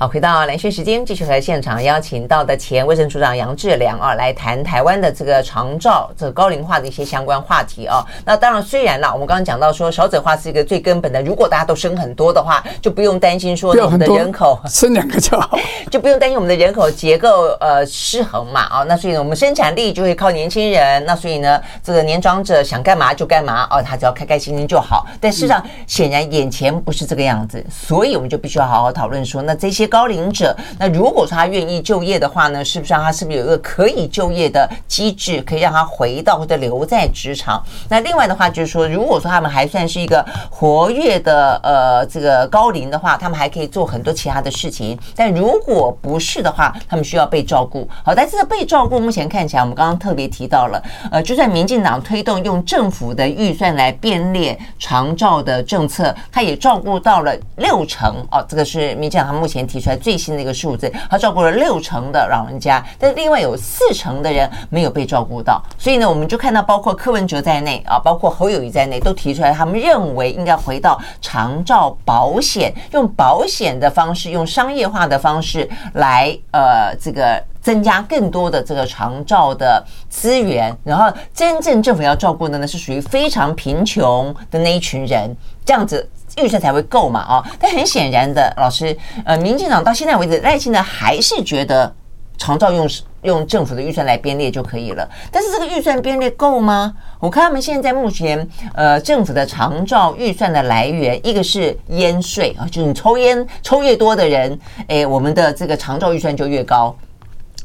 [0.00, 8.06] 好，回到蓝轩时间，继续和现场邀请到的前卫生署长杨志良啊，来谈台湾的这个长照、这个高龄化的一些相关话题啊。
[8.24, 15.58] 那当然，虽然啦，我们刚刚讲到说少子化是一个最根本的，如果大家都生很多的话，就不用担心说我们的人口 生两个就好，
[15.90, 18.84] 就不用担心我们的人口结构呃失衡嘛啊。
[18.84, 21.04] 那所以呢，我们生产力就会靠年轻人。
[21.06, 25.04] 那所以呢，这个年长者想干嘛就干嘛哦，他只要开开心心就好。
[25.20, 29.87] 但事实上，显然眼前不是这个样子，所以我们就必须要好好讨论说，那这些。
[29.88, 37.64] 高龄者，那如果说他愿意就业的话呢，是不是让他是不是有一个可以就业的机制，可以让他回到或者留在职场？
[37.88, 44.98] 那另外的话就是说，如果说他们还算是一个活跃的呃这个高龄的话，他们还可以做很多其他的事情。
[45.16, 47.88] 但如果不是的话，他们需要被照顾。
[48.04, 58.44] 好，但是这个被照顾目前看起来，我们刚刚特别提到了，呃，就算民进党推动用政府的预算来编列长照的政策，他也照顾到了六成哦。
[58.46, 59.77] 这个是民进党他目前提。
[59.78, 85.32] 提出来最新的一个数字，他照顾了六成的老人家，但另外有四成的人没有被照顾到，所以呢，我们就看到包括柯文哲在内啊，包括侯友谊在内，都提出来他们认为应该回到长照保险，用保险的方式，用商业化的方式来呃这个增加更多的这个长照的资源，然后真正政府要照顾的呢是属于非常贫穷的那一群人，
[85.64, 86.08] 这样子。
[86.36, 87.20] 预算才会够嘛？
[87.20, 91.92] 啊，但很显然的，老师，呃，民进党到现在为止，赖清德还是觉得
[92.36, 92.88] 长照用
[93.22, 95.08] 用政府的预算来编列就可以了。
[95.32, 96.94] 但是这个预算编列够吗？
[97.18, 106.94] 我看他们现在目前，呃，政府的长照预算的来源，一个是烟税啊，就是你抽烟抽越多的人，哎，我们的这个长照预算就越高。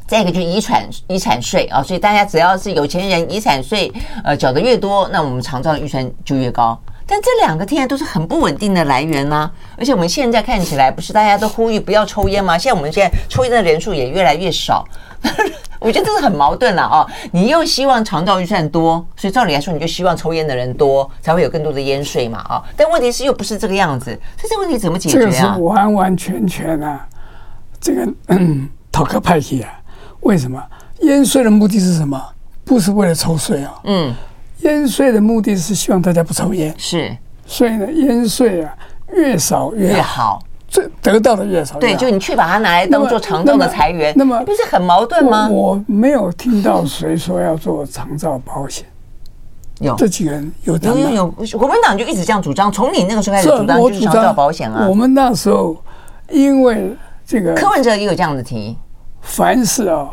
[0.06, 3.90] 再一个就是遗产遗产税啊，所以大家只要是有钱人，遗产税
[4.22, 6.78] 呃缴得越多，那我们长照的预算就越高。
[7.06, 12.56] 但这两个天然都是很不稳定的来源呢、啊，而且我们现在看起来不是大家都呼吁不要抽烟吗？
[12.56, 14.82] 现在我们现在抽烟的人数也越来越少，
[15.78, 17.06] 我觉得这是很矛盾了啊！
[17.32, 22.62] 你又希望长照预算多，所以照理来说你就希望抽烟的人多，才会有更多的烟税嘛啊！
[22.74, 24.06] 但问题是又不是这个样子，
[24.38, 25.20] 所以这个问题怎么解决啊？
[25.20, 27.06] 这个是完完全全啊，
[27.78, 29.70] 这个嗯，讨个派系啊！
[30.20, 30.62] 为什么
[31.02, 32.18] 烟税的目的是什么？
[32.64, 33.74] 不是为了抽税啊？
[33.84, 34.14] 嗯。
[34.64, 38.74] 烟税的目的是希望大家不抽烟，是，所以呢，烟税啊
[39.12, 41.80] 越少越好，这得到的越少越好。
[41.80, 45.48] 对，就你去把它拿来当做长照的财源，那么，不是很矛盾吗？
[45.50, 48.86] 我，我没有听到谁说要做长照保险，
[49.80, 54.88] 有这几个人有有有有，国民党就一直这样主张，从你那个时候开始主张就是长照保险啊。
[54.88, 55.76] 我们那时候
[56.30, 56.96] 因为
[57.26, 58.78] 这个柯文哲也有这样的提，
[59.20, 60.08] 凡是啊，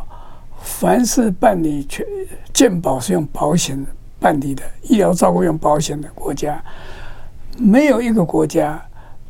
[0.62, 2.06] 凡是办理全
[2.52, 3.90] 健保是用保险的。
[4.22, 6.64] 办理的医疗照顾用保险的国家，
[7.58, 8.80] 没有一个国家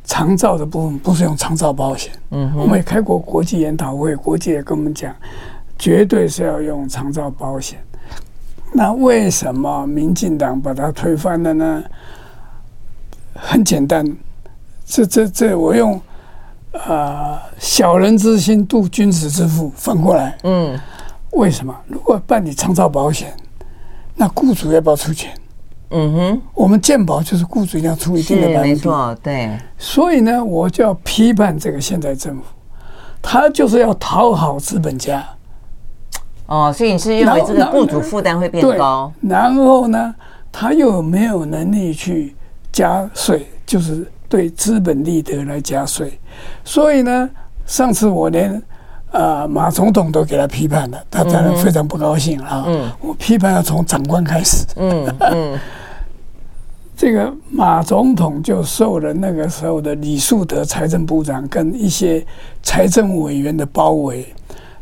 [0.04, 2.12] 长照的部分不是用长照保险。
[2.30, 5.14] 嗯，我们也开过国际研讨会，国际也跟我们讲，
[5.78, 7.82] 绝对是要用长照保险。
[8.70, 11.82] 那为什么民进党把它推翻了呢？
[13.34, 14.04] 很简单，
[14.84, 15.94] 这这这，我用
[16.72, 20.36] 啊、呃，小人之心度君子之腹，反过来。
[20.42, 20.78] 嗯，
[21.30, 21.74] 为什么？
[21.86, 23.34] 如果办理长照保险？
[24.14, 25.32] 那雇主要不要出钱？
[25.94, 29.58] 嗯哼，我们健保就是雇主一定要出一定的百分比，没错，对。
[29.76, 32.44] 所以呢，我就要批判这个现在政府，
[33.20, 35.22] 他就是要讨好资本家。
[36.46, 39.12] 哦，所以你是认为这个雇主负担会变高？
[39.20, 40.14] 然后呢，
[40.50, 42.34] 他又没有能力去
[42.72, 46.18] 加税，就是对资本利得来加税。
[46.64, 47.28] 所以呢，
[47.66, 48.62] 上次我连。
[49.12, 52.64] 啊，马总统都给他批判了，他当然非常不高兴啊。
[52.66, 54.64] 嗯，我批判要从长官开始。
[54.76, 55.58] 嗯嗯，
[56.96, 62.24] 这个马总统就受了那个时候的李树德财政部长跟一些
[62.62, 64.26] 财政委员的包围，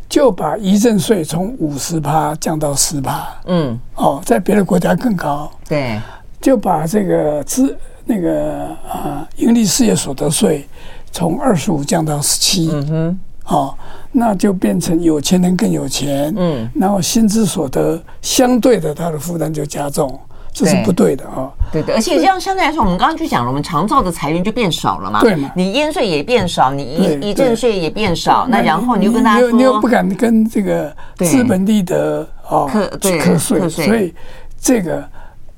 [0.09, 3.27] 就把遗赠税从五十趴降到十趴。
[3.47, 5.51] 嗯，哦，在别的国家更高。
[5.69, 6.01] 对，
[6.41, 10.69] 就把这个资那个啊盈利事业所得税
[11.11, 12.71] 从二十五降到十七。
[12.73, 13.21] 嗯哼。
[13.51, 13.75] 哦，
[14.13, 20.19] 那就变成有钱人更有钱，嗯，然后薪资所得相对的，他的负担就加重，
[20.53, 21.53] 这是不对的啊、哦。
[21.73, 25.21] 对的，而且这样相对来说，我们刚刚就讲了，我们长照的财源就变少了嘛。
[25.21, 25.51] 对嘛？
[25.57, 34.15] 你烟税也变少，你遗遗赠税也变少，那然后你又跟大家说，你又不敢跟这个资本利得哦去课税，所以
[34.61, 35.05] 这个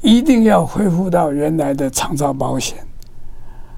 [0.00, 2.78] 一定要恢复到原来的长照保险。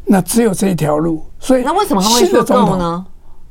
[0.04, 3.04] 那只有这一条路，所以那为什么他会说够呢？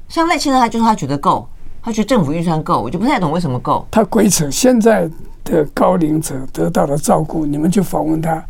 [0.08, 1.48] 像赖清德，他就是他觉得够，
[1.82, 3.86] 他觉得政府预算够，我就不太懂为什么够。
[3.90, 5.10] 他鬼扯，现在
[5.44, 8.44] 的高龄者得到了照顾，你们就访问他，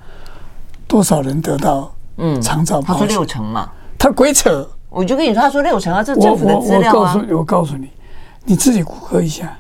[0.88, 2.94] 多少人得到嗯长照保险？
[2.94, 3.70] 他说六成嘛。
[3.98, 6.94] 他鬼扯，我就跟你说，他说六成啊，这政府的资料啊。
[6.94, 7.90] 我我告诉你，我告诉你，
[8.44, 9.58] 你自己谷歌一下，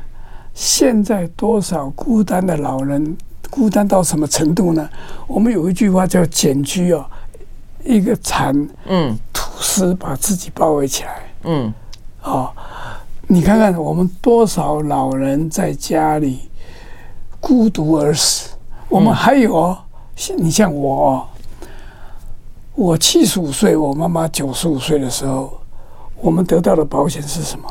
[0.53, 3.15] 现在多少孤单的老人，
[3.49, 4.89] 孤单到什么程度呢？
[5.25, 7.06] 我们有一句话叫“简居”哦，
[7.86, 8.53] 一个蚕，
[8.86, 11.73] 嗯，吐丝把自己包围起来，嗯，
[12.23, 12.51] 哦，
[13.27, 16.49] 你看看我们多少老人在家里
[17.39, 18.49] 孤独而死。
[18.89, 19.77] 我们还有哦，
[20.38, 21.27] 你像我哦，
[22.75, 25.59] 我七十五岁，我妈妈九十五岁的时候，
[26.21, 27.67] 我们得到的保险是什么？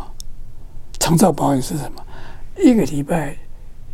[0.99, 2.03] 长照保险是什么？
[2.59, 3.37] 一个礼拜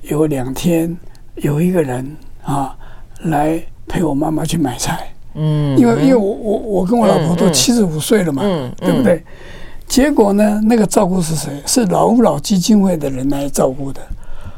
[0.03, 0.97] 有两天
[1.37, 2.77] 有一个人啊
[3.21, 5.09] 来陪我妈妈去买菜。
[5.35, 9.23] 嗯，因为因为我我我跟我老婆都七十五岁了嘛，嗯，对不对？
[9.89, 11.51] 结果呢，那个照顾是谁？
[11.67, 14.01] 是劳老基金会的人来照顾的，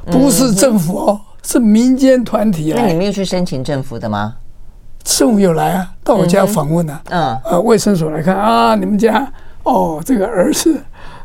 [0.07, 1.21] 不是政府哦。
[1.43, 2.79] 是民间团体啊？
[2.79, 4.37] 那你没有去申请政府的吗？
[5.03, 7.01] 政府有来啊，到我家访问啊。
[7.09, 10.79] 嗯，呃，卫生所来看啊，你们家哦，这个儿子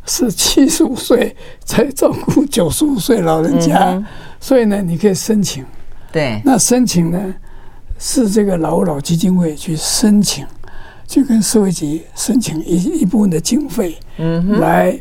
[0.05, 4.05] 是七十五岁才照顾九十五岁老人家，嗯、
[4.39, 5.65] 所以呢，你可以申请。
[6.11, 7.35] 对，那申请呢
[7.99, 10.45] 是这个老老基金会去申请，
[11.07, 14.97] 就跟社会局申请一一部分的经费，嗯，来。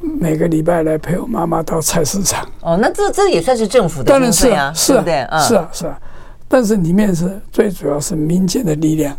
[0.00, 2.48] 每个礼拜来陪我妈妈到菜市场。
[2.60, 6.00] 哦，那这这也算是政府的当然是啊，是啊，对是啊，是啊。
[6.46, 9.16] 但是里面是最主要是民间的力量。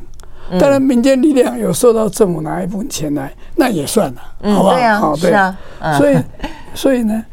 [0.57, 4.21] 当然，民间力量有受到政府拿一部分钱来，那也算了，
[4.55, 4.99] 好吧？
[4.99, 5.57] 好，对啊。
[5.97, 6.17] 所以，
[6.73, 7.25] 所以呢，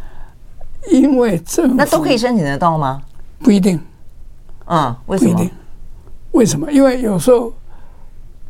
[0.91, 3.01] 因为政府那都可以申请得到吗？
[3.39, 3.81] 不一定。
[4.67, 5.51] 嗯，为什么？
[6.33, 6.73] 为什么？
[6.73, 7.53] 因为有时候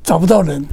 [0.07, 0.65] 找不到人。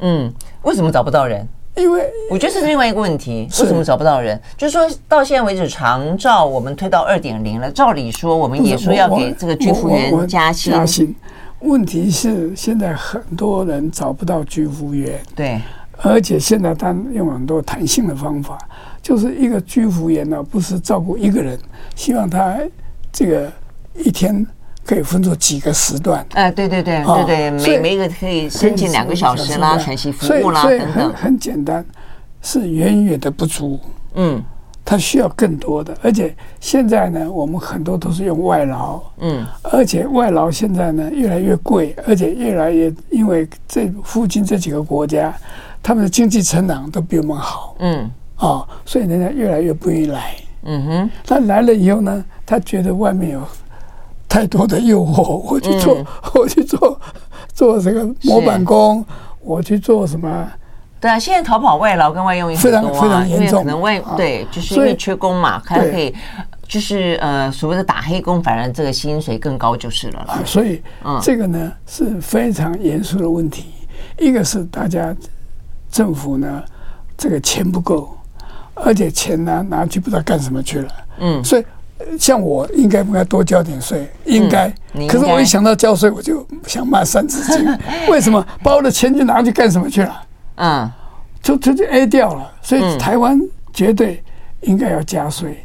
[0.00, 0.30] 嗯，
[0.62, 1.46] 为什么找不到人？
[1.76, 4.38] 因为我觉得是另外一个问题，为什么找不到人？
[4.56, 10.72] 就是说到现在为止，长照我们推到二点零了，照理说我们也说要给这个居服员加薪。
[10.72, 11.14] 加薪，
[11.60, 15.60] 问题是现在很多人找不到居服员，对，
[15.98, 18.58] 而且现在他用很多弹性的方法，
[19.00, 21.56] 就是一个居服员呢，不是照顾一个人，
[21.94, 22.58] 希望他
[23.12, 23.52] 这个
[23.94, 24.44] 一天。
[24.86, 26.24] 可以分作几个时段？
[26.34, 30.92] 哎，对对对对对，每每一个可以申请两个小时啦，喘息服务啦等等。
[30.92, 31.84] 很很简单，
[32.40, 33.80] 是远远的不足。
[34.14, 34.40] 嗯，
[34.84, 39.00] 他需要更多的，而且现在呢，我们很多都是用外劳。
[39.18, 45.34] 嗯，而且外劳现在呢越来越贵，而且越来越因为这附近这几个国家，
[45.82, 47.74] 他们的经济成长都比我们好。
[47.80, 50.36] 嗯，啊，所以人家越来越不愿意来。
[50.62, 53.42] 嗯哼，他来了以后呢，他觉得外面有。
[54.28, 57.00] 太多的诱惑，我去做，嗯、 我去做
[57.54, 59.04] 做这个模板工，
[59.40, 60.48] 我去做什么？
[61.00, 63.62] 对啊，现在逃跑外劳跟外佣也很多啊，非常非常严重。
[63.62, 66.12] 可能外对，就是因为缺工嘛，还可以
[66.66, 70.40] 就是呃所谓的打黑工，反而这个薪水更高就是了啦。
[70.44, 73.66] 所以，嗯，这个呢是非常严肃的问题。
[74.18, 75.14] 一个是大家
[75.90, 76.62] 政府呢
[77.16, 78.16] 这个钱不够，
[78.74, 80.88] 而且钱呢拿去不知道干什么去了。
[81.20, 81.64] 嗯，所以。
[82.18, 84.10] 像我应该不该多交点税？
[84.24, 84.72] 应该。
[85.08, 87.78] 可是我一想到交税，我就想骂三字经。
[88.08, 90.22] 为什么把我的钱就拿去干什么去了？
[90.56, 90.90] 嗯，
[91.42, 92.52] 就直接 A 掉了。
[92.62, 93.40] 所以台湾
[93.72, 94.22] 绝对
[94.62, 95.64] 应该要加税，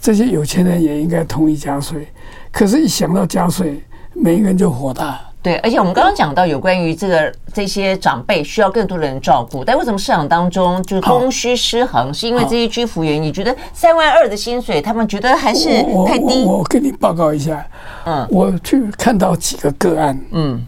[0.00, 2.08] 这些有钱人也应该同意加税。
[2.50, 3.82] 可是，一想到加税，
[4.14, 5.20] 每一个人就火大。
[5.40, 12.12] 对，而且我们刚刚讲到有关于这个这些长辈需要更多的人照顾，但为什么市场当中就是供需失衡？
[12.12, 15.68] 是因为这些居服员，你觉得三万二的薪水，他们觉得还是
[16.06, 16.44] 太低？
[16.44, 17.64] 我跟你报告一下，
[18.04, 20.66] 嗯，我去看到几个个案，嗯，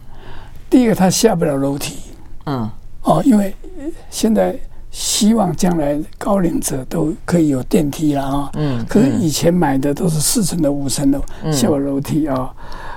[0.71, 1.97] 第一个他下不了楼梯，
[2.47, 2.71] 嗯，
[3.03, 3.53] 哦，因为
[4.09, 4.57] 现在
[4.93, 12.49] 希望将来高龄者都可以有电梯了啊，嗯，可是以前买的都是四层的、五层的，下不了楼梯啊，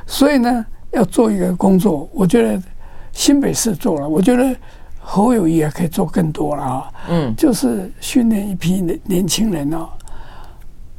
[0.05, 0.63] 所以呢。
[0.93, 2.61] 要做一个工作，我觉得
[3.11, 4.55] 新北市做了，我觉得
[4.99, 6.91] 侯友谊也可以做更多了啊。
[7.09, 9.89] 嗯，就是训练一批年年轻人哦，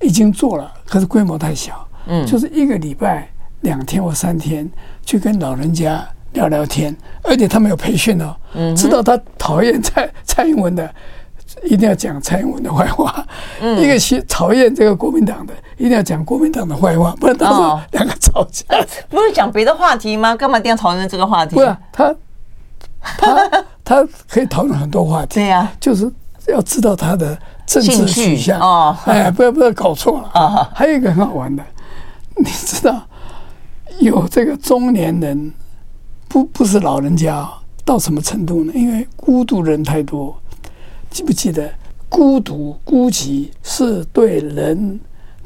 [0.00, 1.86] 已经做了，可是规模太小。
[2.06, 3.28] 嗯，就是一个礼拜
[3.62, 4.68] 两天或三天
[5.06, 10.94] 去跟老人家聊聊天，而且他们有培训哦，嗯，知道他讨厌蔡蔡英文的。
[11.62, 13.24] 一定要讲蔡英文的坏话，
[13.60, 18.64] 嗯、一个是讨厌这个国民党的，一定要讲国民党的坏话，不然到时候两个吵架。
[18.76, 20.34] 哦、不是讲别的话题吗？
[20.36, 21.54] 干嘛一定要讨论这个话题？
[21.54, 22.14] 不是他，
[23.00, 25.36] 他 他可以讨论很多话题。
[25.36, 26.10] 对呀、啊，就是
[26.48, 28.96] 要知道他的政治取向哦。
[29.06, 30.70] 哎，不要不要搞错了啊！
[30.74, 31.64] 还有一个很好玩的，
[32.36, 33.00] 你知道
[34.00, 35.52] 有这个中年人，
[36.28, 37.48] 不不是老人家
[37.84, 38.72] 到什么程度呢？
[38.74, 40.36] 因为孤独人太多。
[41.14, 41.72] 记不记得，
[42.08, 44.98] 孤独孤寂是对人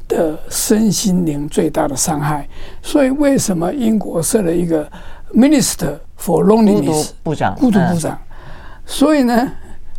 [0.08, 2.48] 的身心灵最大的伤害。
[2.82, 4.90] 所以，为什么英国设了一个
[5.34, 8.18] Minister for Loneliness 部长，孤独部长？
[8.86, 9.52] 所以呢，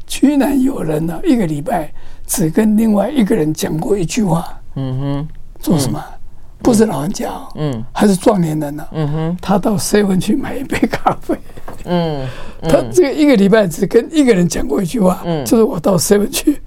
[0.07, 1.93] 居然有人呢，一个礼拜
[2.25, 4.59] 只跟另外一个人讲过一句话。
[4.73, 5.27] 嗯哼，
[5.59, 6.03] 做什么？
[6.61, 8.85] 不是老人家哦，嗯，还是壮年人呢？
[8.91, 11.35] 嗯哼，他到 seven 去买一杯咖啡。
[11.85, 12.27] 嗯，
[12.63, 16.61] 他这个一个礼拜只跟一个人讲过一句话，嗯，就是我到 seven 去。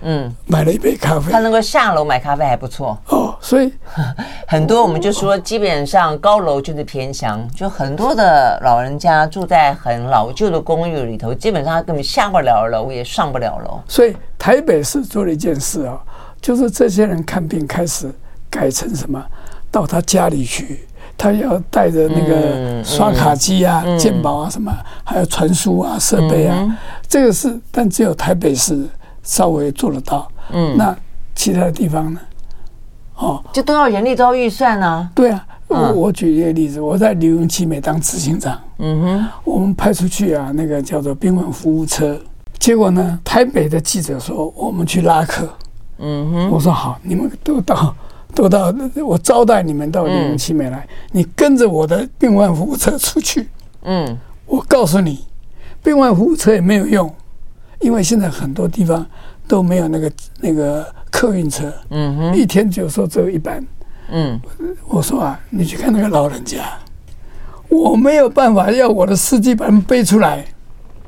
[0.00, 1.32] 嗯，买了一杯咖啡。
[1.32, 3.72] 他能够下楼买咖啡还不错哦，所以
[4.46, 13.80] 很多我们就说，基本上高楼就是偏乡，就很多的老人家住在很老旧的公寓里头，基本上他根本下不了楼，也上不了楼。
[13.88, 16.00] 所以台北市做了一件事啊，
[16.40, 18.08] 就是这些人看病开始
[18.50, 19.24] 改成什么，
[19.70, 20.86] 到他家里去，
[21.16, 24.72] 他要带着那个刷卡机啊、健保啊什么，
[25.04, 26.78] 还有传输啊设备啊，
[27.08, 28.88] 这个是，但只有台北市。
[29.24, 30.96] 稍微做得到，嗯，那
[31.34, 32.20] 其他的地方呢？
[33.16, 35.10] 哦，就都要人力，都要预算呢。
[35.14, 42.18] 对啊，我我举一个例子，我在刘永奇美当执行长，嗯哼，我们派出去啊，那个叫做宾馆服务车，
[42.58, 45.46] 结果呢，台北的记者说我们去拉客，
[45.98, 47.94] 嗯哼，我说好，你们都到
[48.34, 48.74] 都到，
[49.04, 53.48] 我招待你们到零零七美来，你跟着我的病患服务车出去，
[53.82, 54.16] 嗯，
[54.46, 55.24] 我告诉你，
[55.82, 57.12] 病患服务车也没有用。
[57.80, 59.06] 因为现在很多地方
[59.46, 63.64] 都没有那个那个客运车，嗯哼，一天就说只有一班，
[64.10, 64.40] 嗯，
[64.88, 66.64] 我说啊，你去看那个老人家，
[67.68, 70.44] 我没有办法要我的司机把他们背出来，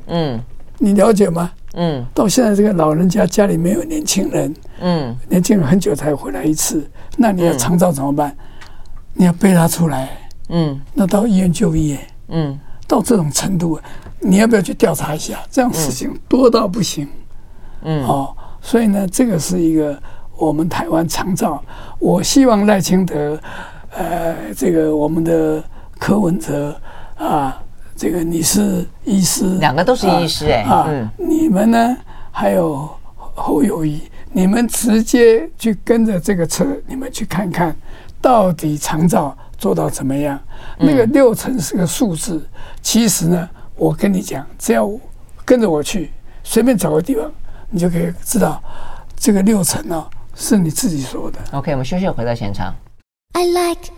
[0.07, 0.41] 嗯，
[0.79, 1.51] 你了解吗？
[1.75, 8.37] 嗯，到现在这个老人家家里没有年轻人，嗯，年轻人很久才回来一次，那你要长照怎么办？
[9.15, 10.09] 你要背他出来，
[10.49, 11.99] 嗯，那到医院就医，
[12.29, 13.79] 嗯，到这种程度。
[14.23, 15.41] 你要不要去调查一下？
[15.51, 17.09] 这样事情多到不行，
[17.83, 19.99] 嗯，哦，所以呢，这个是一个
[20.37, 21.63] 我们台湾长照。
[21.99, 23.41] 我希望赖清德，
[23.97, 25.65] 呃，这个我们的
[25.99, 26.79] 柯文哲
[27.17, 27.63] 啊，
[28.01, 31.95] 这个你是医师，两个都是医师哎，啊，嗯，你们呢，
[32.31, 32.89] 还有
[33.35, 34.01] 侯友谊，
[34.33, 37.77] 你们直接去跟着这个车，你们去看看
[38.19, 40.41] 到底长照做到怎么样？
[40.79, 42.43] 那个六成是个数字，
[42.81, 43.47] 其实呢。
[43.77, 44.91] 我跟你讲，只要
[45.45, 46.11] 跟着我去，
[46.43, 47.31] 随便找个地方，
[47.69, 48.63] 你就可以知道
[49.15, 51.39] 这个六成呢是你自己说的。
[51.53, 52.75] OK，我们休息，回到现场。
[53.35, 53.91] I like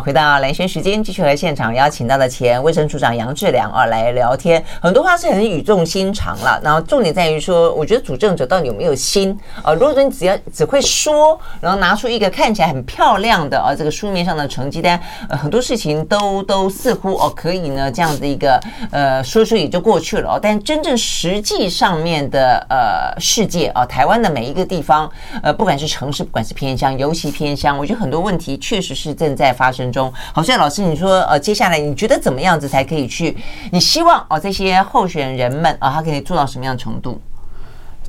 [0.00, 4.62] 回到蓝轩时间，继续和现场邀请到的前卫生署长杨志良啊来聊天。
[4.80, 9.72] 很多话是很语重心长了，然后重点在于说，我觉得主政者到底有没有心啊？
[9.72, 20.40] 如果说你只要只会说，然后拿出一个看起来很漂亮的啊这个书面上的成绩单，呃，很多事情都都似乎哦可以呢这样的一个呃说说也就过去了哦。
[20.42, 25.10] 但真正实际上面的呃世界啊，台湾的每一个地方，
[25.42, 29.85] 呃，不管是城市，不管是偏乡，尤其偏乡，我觉得很多问题确实是正在发生。
[29.92, 33.36] 中好，所以老师，你说呃，接下来你觉得怎么样子才可以去？
[33.72, 37.20] 你希望哦，这些候选人们啊，他可以做到什么样的程度？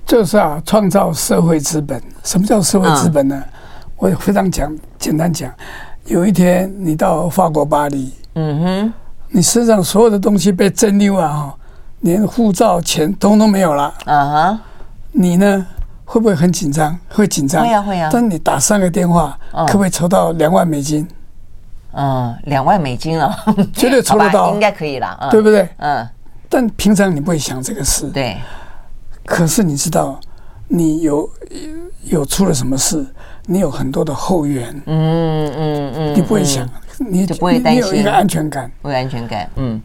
[0.06, 2.02] 就是啊，创造社会资本。
[2.24, 3.36] 什么叫社会资本呢？
[3.38, 3.52] 嗯、
[3.98, 5.52] 我非常讲简单讲，
[6.06, 8.94] 有一天你到法国巴黎，嗯哼，
[9.30, 11.54] 你身上所有的东西被征溜啊，
[12.02, 14.60] 连护照、钱通通没有了，啊哈，
[15.12, 15.66] 你呢
[16.06, 16.98] 会不会很紧张？
[17.10, 17.62] 会紧张？
[17.66, 18.10] 会啊，会啊。
[18.10, 21.06] 但你打三个电话，嗯、可不可以筹到两万美金？
[21.94, 23.36] 嗯，两万美金了，
[23.74, 25.68] 绝对 筹得到，应该可以了，嗯、对不对？
[25.78, 26.08] 嗯，
[26.50, 28.38] 但平常你不会想这个事，对。
[29.26, 30.20] 可是你知道，
[30.68, 31.30] 你有
[32.04, 33.06] 有出了什么事，
[33.46, 36.66] 你有很多的后援，嗯嗯嗯，嗯你不会想，
[37.00, 39.82] 嗯、你就不会担心，你有一个安全感，不会安全感，嗯。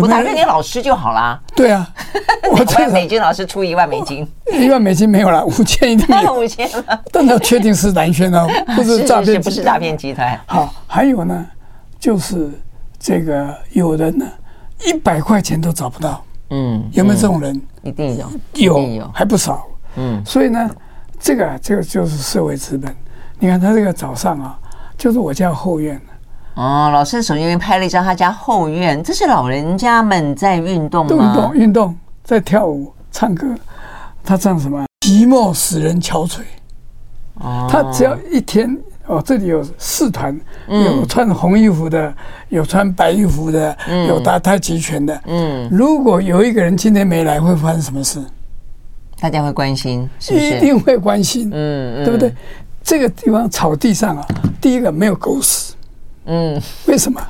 [0.00, 1.40] 我打给你老师就好啦。
[1.56, 1.88] 对啊，
[2.52, 6.34] 我这个美金老师出一万美金，一万美金没有了，五千一定有。
[6.34, 10.38] 五千了，但要确定是兰萱哦，不是诈骗，不是诈骗集团。
[10.46, 11.46] 好，还有呢，
[11.98, 12.50] 就是
[12.98, 14.26] 这个有人呢，
[14.84, 16.22] 一百块钱都找不到。
[16.50, 17.60] 嗯，有没有这种人？
[17.82, 18.16] 一定
[18.54, 19.66] 有，有，还不少。
[19.96, 20.70] 嗯，所以呢，
[21.18, 22.94] 这个这个就是社会资本。
[23.38, 24.58] 你看他这个早上啊，
[24.96, 26.00] 就是我家后院。
[26.58, 31.12] 哦，老师手机拍了一张他家后院，这是老人家们在运动吗？
[31.14, 33.46] 运动，运动，在跳舞、唱歌。
[34.24, 34.84] 他唱什么？
[35.06, 36.40] 寂寞使人憔悴。
[37.34, 40.36] 哦，他只要一天哦，这里有四团，
[40.66, 42.12] 有穿红衣服的，
[42.48, 43.78] 有穿白衣服的，
[44.08, 45.20] 有打太极拳的。
[45.26, 48.20] 嗯，如果有一个人今天没来，会发生什么事？
[49.20, 50.56] 大家会关心，是是？
[50.56, 51.48] 一定会关心。
[51.54, 52.34] 嗯，对不对？
[52.82, 54.26] 这个地方草地上啊，
[54.60, 55.74] 第一个没有狗屎。
[56.28, 57.20] 嗯，为什么？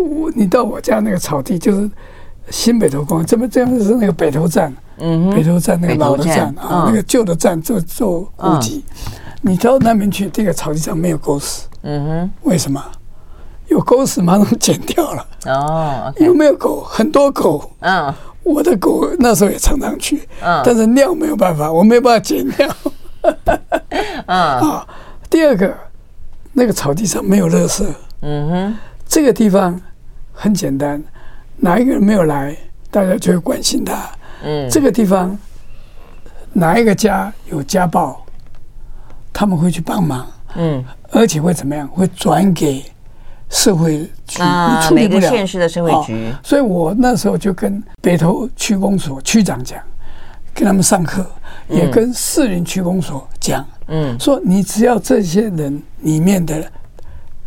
[0.00, 1.88] 我你到我家那个草地，就是
[2.48, 8.82] 新北投公园，这边这样是那个北投站，嗯，北投站那个老的站啊，那个旧的站做做户籍。
[9.42, 12.82] 你到那边去，这个草地上没有狗屎，嗯哼，为什么？
[13.68, 15.26] 有狗屎马上剪掉了。
[15.46, 16.82] 哦，okay、有没有狗？
[16.82, 17.70] 很多狗。
[17.80, 20.26] 嗯，我的狗那时候也常常去。
[20.42, 22.76] 嗯，但是尿没有办法，我没有办法剪尿。
[24.26, 24.86] 嗯 啊，
[25.28, 25.72] 第二个，
[26.60, 27.82] 那个草地上没有垃圾。
[28.20, 29.80] 嗯哼，这个地方
[30.30, 31.02] 很简单，
[31.56, 32.54] 哪一个人没有来，
[32.90, 33.96] 大家就会关心他。
[34.44, 35.38] 嗯，这个地方
[36.52, 38.22] 哪一个家有家暴，
[39.32, 40.26] 他们会去帮忙。
[40.56, 41.88] 嗯，而且会怎么样？
[41.88, 42.84] 会转给
[43.48, 46.12] 社会局，啊、每个县市的社会局。
[46.28, 49.80] 哦，所以我那时候就跟北投区公所区长讲，
[50.52, 51.24] 跟他们上课，
[51.70, 56.62] 也跟士林区公所讲，嗯，说你只要这些人里面的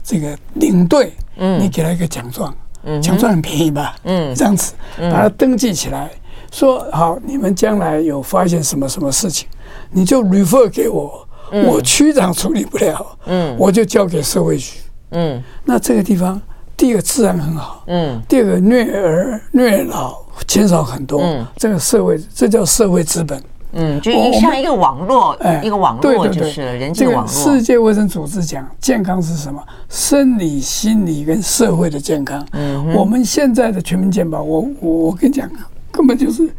[0.04, 6.10] 这个领队，嗯，你给他一个奖状，嗯，奖状很便宜吧，嗯，这样子把它登记起来，
[6.52, 9.48] 说好，你们将来有发现什么什么事情，
[9.92, 11.28] 你就 refer 给我。
[11.68, 14.80] 我区长处理不了，嗯，我就交给社会局，
[15.12, 16.42] 嗯，那这个地方，
[16.76, 20.18] 第一个治安很好，嗯，第二个虐儿虐老
[20.48, 23.40] 减少很多，嗯，这个社会这叫社会资本，
[23.74, 27.28] 嗯，就像一个网络，哎，一个网络就是了，人际网络。
[27.28, 29.62] 世界卫生组织讲，健康是什么？
[29.90, 32.46] 生理、心理跟社会的健康。
[32.54, 35.50] 嗯，我们现在的全民健保，我我我跟你讲，
[35.92, 36.50] 根本就是，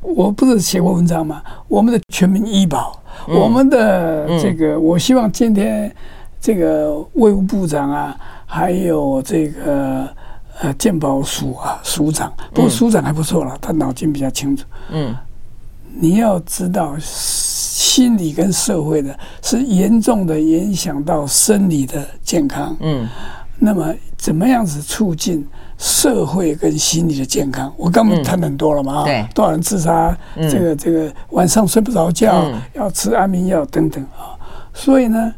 [0.00, 1.42] 我不是写过文章吗？
[1.68, 3.00] 我们的全民医保。
[3.26, 5.90] 我们的这个，我希望今天
[6.38, 10.06] 这个卫务部长啊，还有这个
[10.60, 14.64] 呃健保署啊署长，不过署长还不错了，他脑筋比较清楚。
[14.90, 15.14] 嗯，
[15.98, 22.76] 你要知道，心理跟社会的是严重的影响到生理的健康。
[22.80, 23.08] 嗯，
[23.58, 25.46] 那么怎么样子促进？
[25.78, 29.04] 社会跟心理的健康，我刚刚谈很多了嘛？
[29.04, 30.16] 对，多少人自杀？
[30.34, 34.32] 这个这个晚上睡不着觉，要吃安眠药等等啊。
[34.72, 35.34] 所以呢，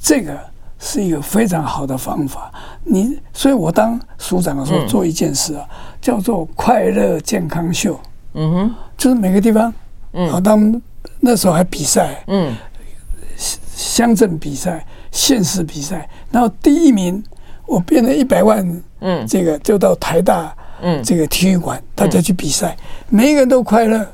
[0.00, 0.38] 这个
[0.78, 2.52] 是一个非常好的方法。
[2.84, 5.66] 你，所以我当署长的时候做一件事啊，
[6.00, 7.98] 叫做快乐健康秀。
[8.34, 9.72] 嗯哼，就是每个地方，
[10.12, 10.80] 嗯，当
[11.20, 12.54] 那时候还比赛，嗯，
[13.36, 17.22] 乡镇比赛、县市比赛，然后第一名。
[17.64, 22.76] 我变了一百万，嗯，这个就到台大，嗯，这个体育馆，大家去比赛，
[23.08, 24.06] 每一个人都快乐，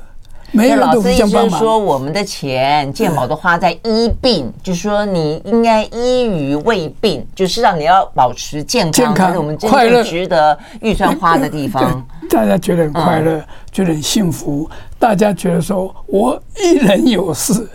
[0.51, 1.33] 每一个人都互相帮忙。
[1.33, 12.05] 老师意思是说，我们的钱健保都花在医病，就是说你应该医于未病，就是让你要保持健康，这是我们真正值得预算花的地方。
[12.29, 14.69] 大家觉得很快乐，觉得很幸福，
[14.99, 17.67] 大家觉得说我一人有事。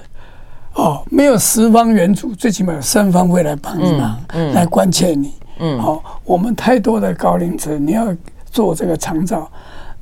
[0.75, 5.33] 哦，没有十方援助，最起码有三方会来帮你忙，嗯嗯、来关切你。
[5.61, 8.09] 嗯，好、哦，我们太多的高龄者，你要
[8.51, 9.49] 做这个长照，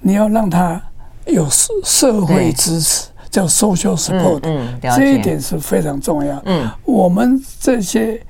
[0.01, 0.81] 你要让他
[1.27, 6.41] 有社社会支持，叫 social support，嗯，嗯，这一点是非常重要。
[6.45, 8.21] 嗯，我们这些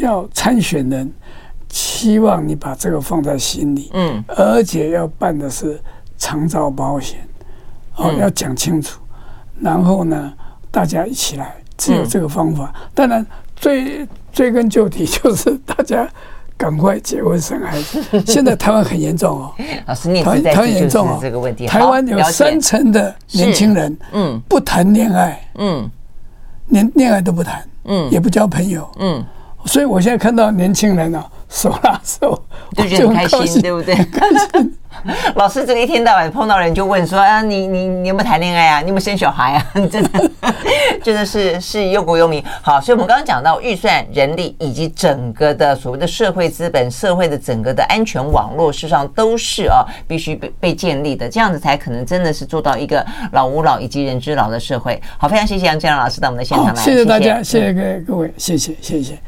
[0.00, 1.12] 要参选人，
[1.70, 5.80] 希望你把这个放在心里，嗯，而且要办的是
[6.16, 7.18] 长照保险，
[7.96, 9.00] 哦，嗯、要讲清楚，
[9.60, 10.32] 然后呢，
[10.70, 11.54] 大家一起来。
[11.80, 13.26] 只有这个方法，当然
[13.56, 16.06] 追追根究底就是大家
[16.60, 18.02] 赶快结婚生孩子。
[18.30, 19.54] 现在台湾很严重哦，
[19.86, 21.66] 老师，你台湾严重哦，这个问题。
[21.66, 25.90] 台湾有三成的年轻人，嗯，不谈恋爱，嗯，
[26.66, 29.24] 连恋爱都不谈，嗯，也不交朋友，嗯，
[29.64, 32.44] 所以我现在看到年轻人啊，手拉手，
[32.76, 33.94] 就很开心，对不对？
[33.94, 34.74] 开心。
[35.36, 38.80] 老师，这个一天到晚碰到人就问说啊，你你你有没有谈恋爱啊？
[38.80, 39.66] 你有没有生小孩啊？
[39.90, 40.30] 真的，
[41.02, 42.42] 真的是是忧国忧民。
[42.62, 55.00] 好，所以我们刚刚讲到预算、人力以及整个的所谓的社会资本、社会的整个的安全网络，事实上都是啊必须被被建立的，这样子才可能真的是做到一个老吾老以及人之老的社会。
[55.18, 59.18] 好，非常谢谢杨建良老师到我们的现场来，谢谢大家，谢谢各各位，谢谢谢谢。